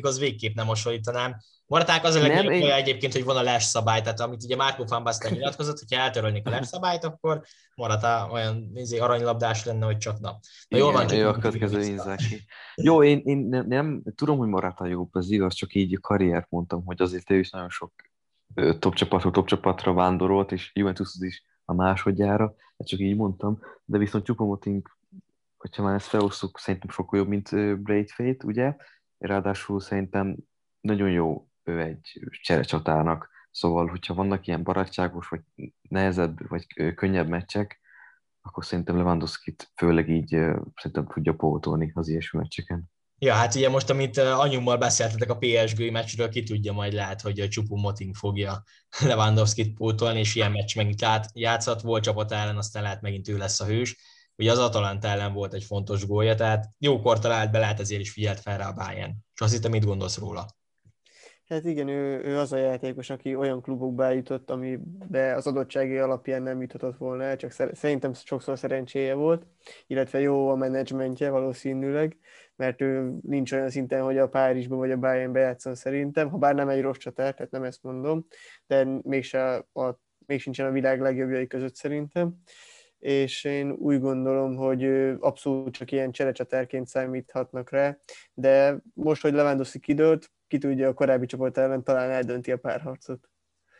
az 0.00 0.18
végképp 0.18 0.54
nem 0.54 0.66
hasonlítanám. 0.66 1.36
Moraták 1.66 2.04
az 2.04 2.14
a 2.14 2.20
legnagyobb 2.20 2.52
én... 2.52 2.70
egyébként, 2.70 3.12
hogy 3.12 3.24
van 3.24 3.36
a 3.36 3.42
les 3.42 3.62
szabály, 3.62 4.02
tehát 4.02 4.20
amit 4.20 4.42
ugye 4.42 4.56
Márko 4.56 4.86
Fambasztán 4.86 5.32
nyilatkozott, 5.34 5.78
hogyha 5.78 6.02
eltörölnék 6.02 6.46
a 6.46 6.50
les 6.50 6.66
szabályt, 6.66 7.04
akkor 7.04 7.42
Morata 7.74 8.28
olyan 8.32 8.70
nézé, 8.72 8.98
aranylabdás 8.98 9.64
lenne, 9.64 9.86
hogy 9.86 9.98
csak 9.98 10.20
nap. 10.20 10.40
Na, 10.68 10.78
jól 10.78 10.92
van, 10.92 11.14
jó, 11.14 11.28
a 11.28 11.32
következő 11.32 11.82
Inzaki. 11.82 12.44
Jó, 12.74 13.02
én, 13.02 13.20
én 13.24 13.38
nem, 13.38 13.66
nem, 13.66 14.02
tudom, 14.14 14.38
hogy 14.38 14.48
Morata 14.48 14.86
jobb, 14.86 15.14
az 15.14 15.30
igaz, 15.30 15.54
csak 15.54 15.74
így 15.74 15.98
karriert 16.00 16.50
mondtam, 16.50 16.84
hogy 16.84 17.02
azért 17.02 17.30
ő 17.30 17.38
is 17.38 17.50
nagyon 17.50 17.70
sok 17.70 17.92
top 18.78 18.94
csapatról 18.94 19.32
top 19.32 19.46
csapatra 19.46 19.92
vándorolt, 19.92 20.52
és 20.52 20.70
Juventus 20.74 21.16
is 21.20 21.44
a 21.64 21.74
másodjára, 21.74 22.54
ezt 22.76 22.88
csak 22.88 23.00
így 23.00 23.16
mondtam, 23.16 23.58
de 23.84 23.98
viszont 23.98 24.24
Csupomoting, 24.24 24.88
hogyha 25.56 25.82
már 25.82 25.94
ezt 25.94 26.06
felosztjuk, 26.06 26.58
szerintem 26.58 26.90
sokkal 26.90 27.18
jobb, 27.18 27.28
mint 27.28 27.50
Braithwaite, 27.82 28.46
ugye? 28.46 28.76
Ráadásul 29.18 29.80
szerintem 29.80 30.36
nagyon 30.80 31.10
jó 31.10 31.46
ő 31.62 31.80
egy 31.80 32.20
cserecsatárnak, 32.42 33.30
szóval, 33.50 33.86
hogyha 33.86 34.14
vannak 34.14 34.46
ilyen 34.46 34.62
barátságos, 34.62 35.28
vagy 35.28 35.40
nehezebb, 35.88 36.48
vagy 36.48 36.94
könnyebb 36.94 37.28
meccsek, 37.28 37.80
akkor 38.40 38.64
szerintem 38.64 38.96
Lewandowski-t 38.96 39.72
főleg 39.76 40.08
így 40.08 40.28
szerintem 40.74 41.06
tudja 41.06 41.34
pótolni 41.34 41.90
az 41.94 42.08
ilyesmi 42.08 42.38
meccseken. 42.38 42.90
Ja, 43.24 43.34
hát 43.34 43.54
ugye 43.54 43.68
most, 43.68 43.90
amit 43.90 44.18
anyummal 44.18 44.76
beszéltetek 44.76 45.30
a 45.30 45.36
PSG 45.36 45.90
meccsről, 45.90 46.28
ki 46.28 46.42
tudja 46.42 46.72
majd 46.72 46.92
lehet, 46.92 47.20
hogy 47.20 47.40
a 47.40 47.48
Csupu 47.48 47.76
Moting 47.76 48.14
fogja 48.14 48.62
Lewandowski-t 49.08 49.74
pótolni, 49.74 50.18
és 50.18 50.34
ilyen 50.34 50.50
meccs 50.50 50.76
megint 50.76 51.04
játszott, 51.34 51.80
volt 51.80 52.02
csapat 52.02 52.32
ellen, 52.32 52.56
aztán 52.56 52.82
lehet 52.82 53.00
megint 53.00 53.28
ő 53.28 53.36
lesz 53.36 53.60
a 53.60 53.64
hős. 53.64 53.96
Ugye 54.36 54.50
az 54.50 54.58
Atalanta 54.58 55.08
ellen 55.08 55.32
volt 55.32 55.54
egy 55.54 55.64
fontos 55.64 56.06
gólja, 56.06 56.34
tehát 56.34 56.68
jókor 56.78 57.18
talált 57.18 57.50
be, 57.50 57.58
lehet 57.58 57.80
ezért 57.80 58.00
is 58.00 58.12
figyelt 58.12 58.40
fel 58.40 58.58
rá 58.58 58.68
a 58.68 58.72
Bayern. 58.72 59.12
És 59.34 59.40
azt 59.40 59.52
hittem, 59.52 59.70
mit 59.70 59.84
gondolsz 59.84 60.18
róla? 60.18 60.46
Hát 61.52 61.64
igen, 61.64 61.88
ő, 61.88 62.20
ő 62.24 62.38
az 62.38 62.52
a 62.52 62.56
játékos, 62.56 63.10
aki 63.10 63.34
olyan 63.34 63.62
klubokba 63.62 64.10
jutott, 64.10 64.50
amibe 64.50 65.34
az 65.34 65.46
adottsági 65.46 65.96
alapján 65.96 66.42
nem 66.42 66.60
juthatott 66.60 66.96
volna 66.96 67.22
el, 67.22 67.36
csak 67.36 67.50
szerintem 67.72 68.12
sokszor 68.14 68.58
szerencséje 68.58 69.14
volt, 69.14 69.46
illetve 69.86 70.20
jó 70.20 70.48
a 70.48 70.54
menedzsmentje 70.54 71.30
valószínűleg, 71.30 72.16
mert 72.56 72.80
ő 72.80 73.12
nincs 73.22 73.52
olyan 73.52 73.70
szinten, 73.70 74.02
hogy 74.02 74.18
a 74.18 74.28
Párizsban 74.28 74.78
vagy 74.78 74.90
a 74.90 74.96
Bayernbe 74.96 75.40
játszon 75.40 75.74
szerintem, 75.74 76.30
ha 76.30 76.38
bár 76.38 76.54
nem 76.54 76.68
egy 76.68 76.80
rossz 76.80 76.98
csatár, 76.98 77.34
tehát 77.34 77.50
nem 77.50 77.62
ezt 77.62 77.82
mondom, 77.82 78.26
de 78.66 78.86
mégse 79.02 79.54
a, 79.72 80.00
még 80.26 80.40
sincsen 80.40 80.66
a 80.66 80.72
világ 80.72 81.00
legjobbjai 81.00 81.46
között 81.46 81.74
szerintem 81.74 82.42
és 83.02 83.44
én 83.44 83.70
úgy 83.70 84.00
gondolom, 84.00 84.56
hogy 84.56 84.84
abszolút 85.20 85.74
csak 85.74 85.90
ilyen 85.90 86.12
cserecsatárként 86.12 86.88
számíthatnak 86.88 87.70
rá, 87.70 87.98
de 88.34 88.76
most, 88.94 89.22
hogy 89.22 89.32
Lewandowski 89.32 89.78
kidőlt, 89.78 90.30
ki 90.48 90.58
tudja 90.58 90.88
a 90.88 90.94
korábbi 90.94 91.26
csapat 91.26 91.58
ellen 91.58 91.84
talán 91.84 92.10
eldönti 92.10 92.52
a 92.52 92.56
párharcot. 92.56 93.28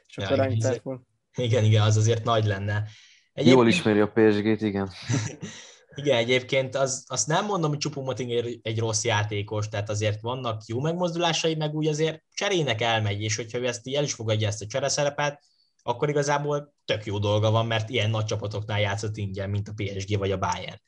És 0.07 0.19
akkor 0.19 0.39
ja, 0.39 0.47
igen, 0.47 1.07
igen, 1.35 1.65
igen, 1.65 1.83
az 1.83 1.97
azért 1.97 2.25
nagy 2.25 2.45
lenne. 2.45 2.85
Egyébként... 3.33 3.57
Jól 3.57 3.69
ismeri 3.69 4.01
a 4.01 4.13
PSG-t, 4.13 4.61
igen. 4.61 4.91
igen, 5.95 6.17
egyébként 6.17 6.75
az, 6.75 7.05
azt 7.07 7.27
nem 7.27 7.45
mondom, 7.45 7.71
hogy 7.71 7.79
Csupomoting 7.79 8.61
egy 8.63 8.79
rossz 8.79 9.05
játékos, 9.05 9.69
tehát 9.69 9.91
azért 9.91 10.21
vannak 10.21 10.63
jó 10.67 10.81
megmozdulásai, 10.81 11.55
meg 11.55 11.75
úgy 11.75 11.87
azért 11.87 12.23
cserének 12.35 12.81
elmegy, 12.81 13.23
és 13.23 13.37
hogyha 13.37 13.59
ő 13.59 13.67
ezt 13.67 13.89
el 13.89 14.05
is 14.05 14.13
fogadja 14.13 14.49
ezt 14.49 14.63
a 14.63 14.67
csereszerepet, 14.67 15.43
akkor 15.83 16.09
igazából 16.09 16.75
tök 16.85 17.05
jó 17.05 17.19
dolga 17.19 17.51
van, 17.51 17.67
mert 17.67 17.89
ilyen 17.89 18.11
nagy 18.11 18.25
csapatoknál 18.25 18.81
játszott 18.81 19.17
ingyen, 19.17 19.51
mint 19.51 19.69
a 19.69 19.73
PSG 19.77 20.19
vagy 20.19 20.31
a 20.31 20.39
Bayern. 20.39 20.81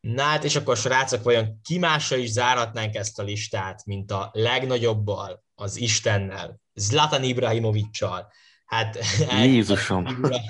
Na 0.00 0.22
hát, 0.22 0.44
és 0.44 0.56
akkor 0.56 0.76
srácok, 0.76 1.22
vajon 1.22 1.60
ki 1.62 1.78
másra 1.78 2.16
is 2.16 2.30
záratnánk 2.30 2.94
ezt 2.94 3.18
a 3.18 3.22
listát, 3.22 3.84
mint 3.84 4.10
a 4.10 4.30
legnagyobbal, 4.32 5.44
az 5.54 5.76
Istennel, 5.76 6.60
Zlatan 6.74 7.22
Ibrahimovicsal. 7.22 8.32
Hát 8.72 8.98
Jézusom. 9.42 10.06
Figura, 10.06 10.40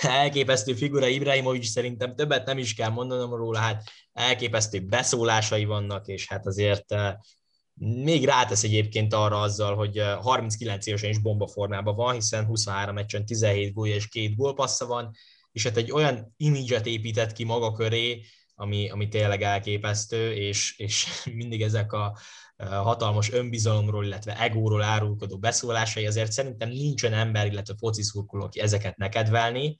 elképesztő 0.00 0.74
figura 0.74 1.06
Ibrahimovics 1.06 1.66
szerintem 1.66 2.14
többet 2.14 2.46
nem 2.46 2.58
is 2.58 2.74
kell 2.74 2.88
mondanom 2.88 3.34
róla, 3.34 3.58
hát 3.58 3.82
elképesztő 4.12 4.80
beszólásai 4.80 5.64
vannak, 5.64 6.06
és 6.06 6.28
hát 6.28 6.46
azért 6.46 6.92
eh, 6.92 7.14
még 7.74 8.24
rátesz 8.24 8.62
egyébként 8.62 9.14
arra 9.14 9.40
azzal, 9.40 9.74
hogy 9.74 10.02
39 10.20 10.86
évesen 10.86 11.10
is 11.10 11.18
bombaformában 11.18 11.94
van, 11.94 12.14
hiszen 12.14 12.44
23 12.44 12.94
meccsen 12.94 13.26
17 13.26 13.72
gólja 13.72 13.94
és 13.94 14.08
két 14.08 14.36
gólpassza 14.36 14.86
van, 14.86 15.10
és 15.52 15.62
hát 15.62 15.76
egy 15.76 15.92
olyan 15.92 16.34
imidzset 16.36 16.86
épített 16.86 17.32
ki 17.32 17.44
maga 17.44 17.72
köré, 17.72 18.24
ami, 18.54 18.90
ami 18.90 19.08
tényleg 19.08 19.42
elképesztő, 19.42 20.32
és, 20.32 20.74
és 20.78 21.06
mindig 21.40 21.62
ezek 21.62 21.92
a 21.92 22.18
hatalmas 22.70 23.32
önbizalomról, 23.32 24.04
illetve 24.04 24.40
egóról 24.40 24.82
árulkodó 24.82 25.38
beszólásai, 25.38 26.06
azért 26.06 26.32
szerintem 26.32 26.68
nincsen 26.68 27.12
ember, 27.12 27.46
illetve 27.46 27.74
foci 27.78 28.02
szurkoló, 28.02 28.44
aki 28.44 28.60
ezeket 28.60 28.96
ne 28.96 29.08
kedvelni, 29.08 29.76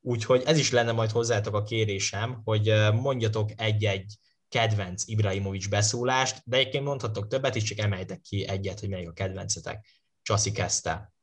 úgyhogy 0.00 0.42
ez 0.46 0.58
is 0.58 0.70
lenne 0.70 0.92
majd 0.92 1.10
hozzátok 1.10 1.54
a 1.54 1.62
kérésem, 1.62 2.40
hogy 2.44 2.72
mondjatok 2.92 3.50
egy-egy 3.56 4.18
kedvenc 4.48 5.06
Ibrahimovics 5.06 5.68
beszólást, 5.68 6.42
de 6.44 6.56
egyébként 6.56 6.84
mondhatok 6.84 7.26
többet 7.26 7.54
is, 7.54 7.62
csak 7.62 7.78
emeltek 7.78 8.20
ki 8.20 8.48
egyet, 8.48 8.80
hogy 8.80 8.88
melyik 8.88 9.08
a 9.08 9.12
kedvencetek. 9.12 9.86
Csaszi 10.22 10.52
kezdte. 10.52 11.14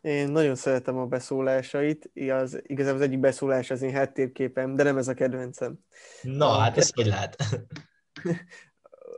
Én 0.00 0.28
nagyon 0.28 0.54
szeretem 0.54 0.96
a 0.96 1.06
beszólásait, 1.06 2.10
az, 2.30 2.60
igazából 2.62 3.00
az 3.00 3.06
egyik 3.06 3.20
beszólás 3.20 3.70
az 3.70 3.82
én 3.82 3.92
háttérképem, 3.92 4.76
de 4.76 4.82
nem 4.82 4.98
ez 4.98 5.08
a 5.08 5.14
kedvencem. 5.14 5.78
Na, 6.22 6.50
a 6.50 6.58
hát 6.58 6.76
ez 6.76 6.90
hogy 6.94 7.06
lehet? 7.06 7.36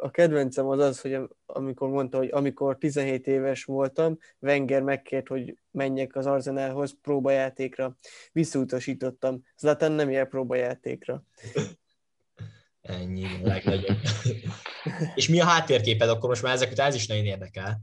A 0.01 0.11
kedvencem 0.11 0.67
az 0.67 0.79
az, 0.79 1.01
hogy 1.01 1.19
amikor 1.47 1.89
mondta, 1.89 2.17
hogy 2.17 2.29
amikor 2.33 2.79
17 2.79 3.27
éves 3.27 3.65
voltam, 3.65 4.19
Wenger 4.41 4.83
megkért, 4.83 5.29
hogy 5.29 5.59
menjek 5.71 6.17
az 6.17 6.27
Arzenálhoz 6.27 6.95
próbajátékra. 7.03 7.97
Visszautasítottam. 8.33 9.43
Zlatan 9.59 9.93
nem 9.93 10.11
jel 10.11 10.27
próbajátékra. 10.27 11.23
Ennyi, 12.81 13.27
legnagyobb. 13.43 13.97
És 15.15 15.29
mi 15.29 15.41
a 15.41 15.45
háttérképed? 15.45 16.09
Akkor 16.09 16.29
most 16.29 16.43
már 16.43 16.55
ezek 16.55 16.71
után 16.71 16.87
ez 16.87 16.95
is 16.95 17.07
nagyon 17.07 17.25
érdekel. 17.25 17.81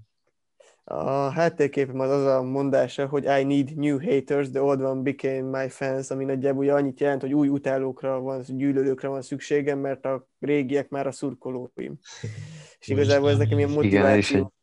A 0.88 1.30
háttérképem 1.30 2.00
az 2.00 2.10
az 2.10 2.26
a 2.26 2.42
mondása, 2.42 3.08
hogy 3.08 3.24
I 3.24 3.44
need 3.44 3.76
new 3.76 4.00
haters, 4.00 4.50
the 4.50 4.62
old 4.62 4.82
one 4.82 5.02
became 5.02 5.62
my 5.62 5.70
fans, 5.70 6.10
ami 6.10 6.26
nagyjából 6.26 6.64
ugye 6.64 6.74
annyit 6.74 7.00
jelent, 7.00 7.22
hogy 7.22 7.34
új 7.34 7.48
utálókra 7.48 8.20
van, 8.20 8.44
gyűlölőkre 8.48 9.08
van 9.08 9.22
szükségem, 9.22 9.80
mert 9.80 10.06
a 10.06 10.28
régiek 10.40 10.90
már 10.90 11.08
a 11.08 11.12
szurkolóim. 11.12 12.00
És 12.80 12.88
igazából 12.88 13.30
ez 13.30 13.38
nekem 13.38 13.58
ilyen 13.58 13.70
motiváció. 13.70 14.54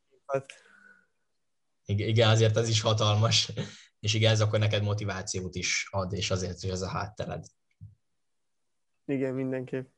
Igen, 1.85 2.09
igen, 2.09 2.29
azért 2.29 2.57
ez 2.57 2.69
is 2.69 2.81
hatalmas. 2.81 3.53
És 4.01 4.15
igen, 4.15 4.33
ez 4.33 4.41
akkor 4.41 4.59
neked 4.59 4.83
motivációt 4.83 5.55
is 5.55 5.89
ad, 5.91 6.13
és 6.13 6.31
azért, 6.31 6.61
hogy 6.61 6.71
ez 6.71 6.83
a 6.83 6.89
háttered. 6.89 7.45
Igen, 9.07 9.35
mindenképp. 9.35 9.89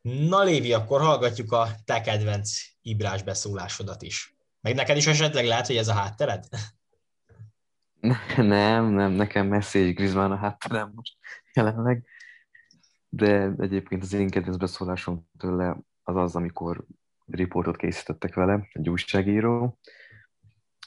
Na 0.00 0.42
Lévi, 0.42 0.72
akkor 0.72 1.00
hallgatjuk 1.00 1.52
a 1.52 1.68
te 1.84 2.00
kedvenc 2.00 2.50
Ibrás 2.82 3.22
beszólásodat 3.22 4.02
is. 4.02 4.39
Meg 4.60 4.74
neked 4.74 4.96
is 4.96 5.06
esetleg 5.06 5.44
lehet, 5.44 5.66
hogy 5.66 5.76
ez 5.76 5.88
a 5.88 5.94
háttered? 5.94 6.44
Nem, 8.36 8.86
nem, 8.86 9.12
nekem 9.12 9.46
Messi 9.46 9.78
és 9.78 9.94
Griezmann 9.94 10.30
a 10.30 10.36
hátterem 10.36 10.92
most 10.94 11.16
jelenleg. 11.54 12.06
De 13.08 13.52
egyébként 13.58 14.02
az 14.02 14.12
én 14.12 14.30
kedvenc 14.30 14.56
beszólásom 14.56 15.28
tőle 15.38 15.76
az 16.02 16.16
az, 16.16 16.36
amikor 16.36 16.84
riportot 17.26 17.76
készítettek 17.76 18.34
vele, 18.34 18.68
egy 18.72 18.88
újságíró. 18.88 19.78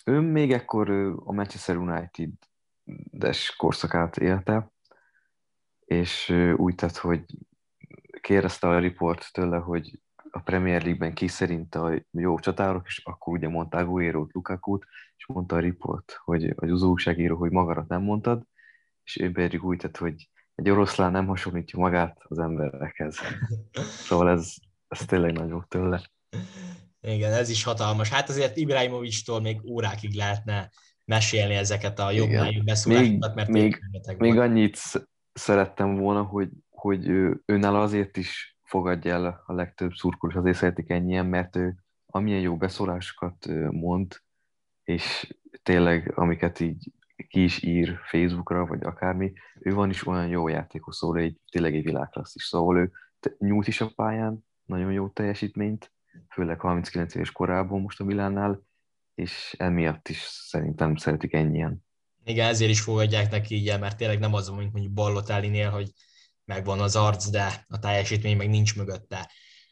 Ő 0.06 0.20
még 0.20 0.52
ekkor 0.52 0.90
a 1.26 1.32
Manchester 1.32 1.78
United-es 1.78 3.56
korszakát 3.56 4.18
élte, 4.18 4.72
és 5.86 6.30
úgy 6.56 6.76
tett, 6.76 6.98
hogy 6.98 7.26
kérdezte 8.22 8.68
a 8.68 8.80
riport 8.80 9.32
tőle, 9.32 9.58
hogy 9.58 10.00
a 10.36 10.40
Premier 10.40 10.82
League-ben 10.82 11.14
ki 11.14 11.28
szerint 11.28 11.76
a 11.76 12.06
jó 12.12 12.40
csatárok, 12.40 12.84
és 12.86 13.02
akkor 13.04 13.34
ugye 13.34 13.48
mondta 13.48 13.78
aguero 13.78 14.28
Lukaku-t, 14.32 14.86
és 15.18 15.26
mondta 15.28 15.56
a 15.56 15.60
riport, 15.60 16.20
hogy, 16.24 16.54
az 16.56 16.82
újságíró, 16.82 17.38
hogy 17.38 17.52
magarat 17.52 17.88
nem 17.88 18.02
mondtad, 18.02 18.44
és 19.04 19.20
ő 19.20 19.32
pedig 19.32 19.64
úgy 19.64 19.78
tett, 19.78 19.98
hogy 19.98 20.30
egy 20.56 20.70
oroszlán 20.70 21.12
nem 21.12 21.28
hasonlítja 21.28 21.80
magát 21.80 22.18
az 22.24 22.40
emberekhez. 22.40 23.18
Szóval 24.08 24.30
ez, 24.30 24.54
ez 24.88 25.06
tényleg 25.06 25.34
nagyon 25.34 25.66
tőle. 25.68 26.02
Igen, 27.02 27.34
ez 27.34 27.50
is 27.50 27.64
hatalmas. 27.64 28.10
Hát 28.10 28.30
azért 28.30 28.58
Ibrahimovics-tól 28.58 29.42
még 29.42 29.66
órákig 29.66 30.14
lehetne 30.14 30.70
mesélni 31.06 31.54
ezeket 31.54 32.00
a 32.00 32.12
jobb 32.12 32.30
beszólásokat, 32.64 33.36
mert 33.36 33.50
még, 33.50 33.80
még 34.18 34.40
annyit 34.40 34.78
szerettem 35.34 35.96
volna, 35.96 36.22
hogy 36.22 36.50
hogy 36.70 37.08
ő, 37.08 37.42
őnál 37.46 37.76
azért 37.76 38.18
is 38.18 38.53
fogadja 38.74 39.14
el 39.14 39.44
a 39.46 39.54
legtöbb 39.54 39.94
szurkoló, 39.94 40.32
és 40.32 40.38
azért 40.38 40.58
szeretik 40.58 40.90
ennyien, 40.90 41.26
mert 41.26 41.56
ő 41.56 41.76
amilyen 42.06 42.40
jó 42.40 42.58
beszólásokat 42.58 43.48
mond, 43.72 44.22
és 44.84 45.36
tényleg 45.64 46.12
amiket 46.16 46.60
így 46.60 46.92
ki 47.28 47.44
is 47.44 47.64
ír 47.64 48.00
Facebookra, 48.04 48.66
vagy 48.66 48.84
akármi, 48.84 49.34
ő 49.60 49.74
van 49.74 49.90
is 49.90 50.08
olyan 50.08 50.28
jó 50.28 50.48
játékos, 50.48 50.96
szóval 50.96 51.22
egy, 51.22 51.38
tényleg 51.52 51.76
egy 51.76 51.84
világklassz 51.84 52.36
is. 52.36 52.44
Szóval 52.44 52.78
ő 52.78 52.92
nyújt 53.38 53.68
is 53.68 53.82
a 53.82 53.92
pályán, 53.96 54.46
nagyon 54.66 54.92
jó 54.92 55.10
teljesítményt, 55.10 55.92
főleg 56.30 56.60
39 56.60 57.16
éves 57.16 57.32
korában 57.32 57.82
most 57.82 58.00
a 58.00 58.04
Milánnál, 58.04 58.62
és 59.16 59.56
emiatt 59.58 60.08
is 60.08 60.18
szerintem 60.22 60.96
szeretik 60.96 61.34
ennyien. 61.34 61.86
Igen, 62.24 62.48
ezért 62.48 62.72
is 62.72 62.82
fogadják 62.82 63.32
neki 63.32 63.56
így 63.56 63.80
mert 63.80 63.98
tényleg 63.98 64.20
nem 64.20 64.34
az, 64.34 64.50
mint 64.50 64.72
mondjuk 64.72 64.94
Ballotálinél, 64.94 65.70
hogy 65.70 65.92
megvan 66.46 66.80
az 66.80 66.96
arc, 66.96 67.30
de 67.30 67.66
a 67.68 67.80
teljesítmény 67.80 68.38
meg 68.38 68.50
nincs 68.50 68.76
mögötte. 68.76 69.32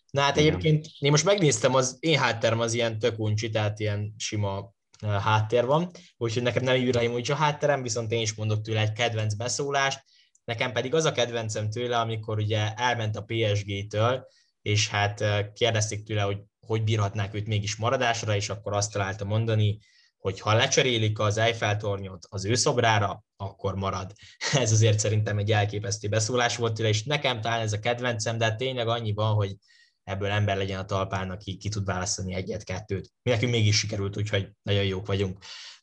Na 0.10 0.21
hát 0.21 0.38
egyébként 0.38 0.88
én 0.99 1.12
most 1.12 1.25
megnéztem, 1.25 1.75
az 1.75 1.97
én 1.99 2.19
hátterem 2.19 2.60
az 2.60 2.73
ilyen 2.73 2.99
tök 2.99 3.19
uncsi, 3.19 3.49
tehát 3.49 3.79
ilyen 3.79 4.13
sima 4.17 4.73
háttér 5.01 5.65
van, 5.65 5.91
úgyhogy 6.17 6.43
nekem 6.43 6.63
nem 6.63 6.75
Ibrahimovic 6.75 7.29
a 7.29 7.36
hátterem, 7.36 7.81
viszont 7.81 8.12
én 8.12 8.21
is 8.21 8.34
mondok 8.34 8.62
tőle 8.62 8.81
egy 8.81 8.91
kedvenc 8.91 9.34
beszólást, 9.34 10.03
nekem 10.43 10.71
pedig 10.71 10.93
az 10.93 11.05
a 11.05 11.12
kedvencem 11.12 11.69
tőle, 11.69 11.99
amikor 11.99 12.38
ugye 12.38 12.73
elment 12.73 13.15
a 13.15 13.25
PSG-től, 13.27 14.27
és 14.62 14.89
hát 14.89 15.23
kérdezték 15.53 16.03
tőle, 16.03 16.21
hogy 16.21 16.38
hogy 16.67 16.84
bírhatnák 16.84 17.34
őt 17.34 17.47
mégis 17.47 17.75
maradásra, 17.75 18.36
és 18.36 18.49
akkor 18.49 18.73
azt 18.73 18.91
találta 18.91 19.25
mondani, 19.25 19.79
hogy 20.21 20.39
ha 20.39 20.53
lecserélik 20.53 21.19
az 21.19 21.38
Eiffel-tornyot 21.38 22.25
az 22.29 22.45
ő 22.45 22.53
szobrára, 22.53 23.23
akkor 23.38 23.75
marad. 23.75 24.13
Ez 24.53 24.71
azért 24.71 24.99
szerintem 24.99 25.38
egy 25.38 25.51
elképesztő 25.51 26.07
beszólás 26.07 26.55
volt 26.55 26.73
tőle, 26.73 26.89
és 26.89 27.03
nekem 27.03 27.41
talán 27.41 27.62
ez 27.62 27.73
a 27.73 27.79
kedvencem, 27.79 28.38
de 28.38 28.55
tényleg 28.55 28.88
annyi 28.88 29.13
van, 29.13 29.34
hogy 29.34 29.55
ebből 30.03 30.29
ember 30.29 30.57
legyen 30.57 30.79
a 30.79 30.86
talpán, 30.86 31.29
aki 31.29 31.57
ki 31.57 31.69
tud 31.69 31.86
választani 31.86 32.34
egyet-kettőt. 32.34 33.12
Mi 33.23 33.31
nekünk 33.31 33.51
mégis 33.51 33.77
sikerült, 33.77 34.17
úgyhogy 34.17 34.49
nagyon 34.62 34.84
jók 34.84 35.05
vagyunk. 35.05 35.38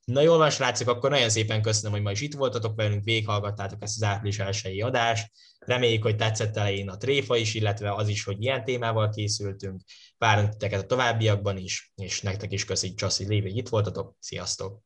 Na 0.04 0.20
jól 0.20 0.38
van, 0.38 0.50
srácok, 0.50 0.88
akkor 0.88 1.10
nagyon 1.10 1.30
szépen 1.30 1.62
köszönöm, 1.62 1.92
hogy 1.92 2.02
ma 2.02 2.10
is 2.10 2.20
itt 2.20 2.34
voltatok 2.34 2.76
velünk, 2.76 3.04
végighallgattátok 3.04 3.82
ezt 3.82 3.96
az 3.96 4.08
április 4.08 4.38
elsői 4.38 4.80
adást. 4.80 5.30
Reméljük, 5.58 6.02
hogy 6.02 6.16
tetszett 6.16 6.56
elején 6.56 6.88
a 6.88 6.96
tréfa 6.96 7.36
is, 7.36 7.54
illetve 7.54 7.94
az 7.94 8.08
is, 8.08 8.24
hogy 8.24 8.42
ilyen 8.42 8.64
témával 8.64 9.10
készültünk. 9.10 9.80
Várunk 10.18 10.50
titeket 10.50 10.82
a 10.82 10.86
továbbiakban 10.86 11.56
is, 11.56 11.92
és 11.94 12.22
nektek 12.22 12.52
is 12.52 12.64
köszönjük, 12.64 12.98
Csaszi 12.98 13.26
Lévi, 13.26 13.56
itt 13.56 13.68
voltatok. 13.68 14.16
Sziasztok! 14.18 14.82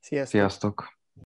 Sziasztok! 0.00 0.40
Sziasztok. 0.40 0.99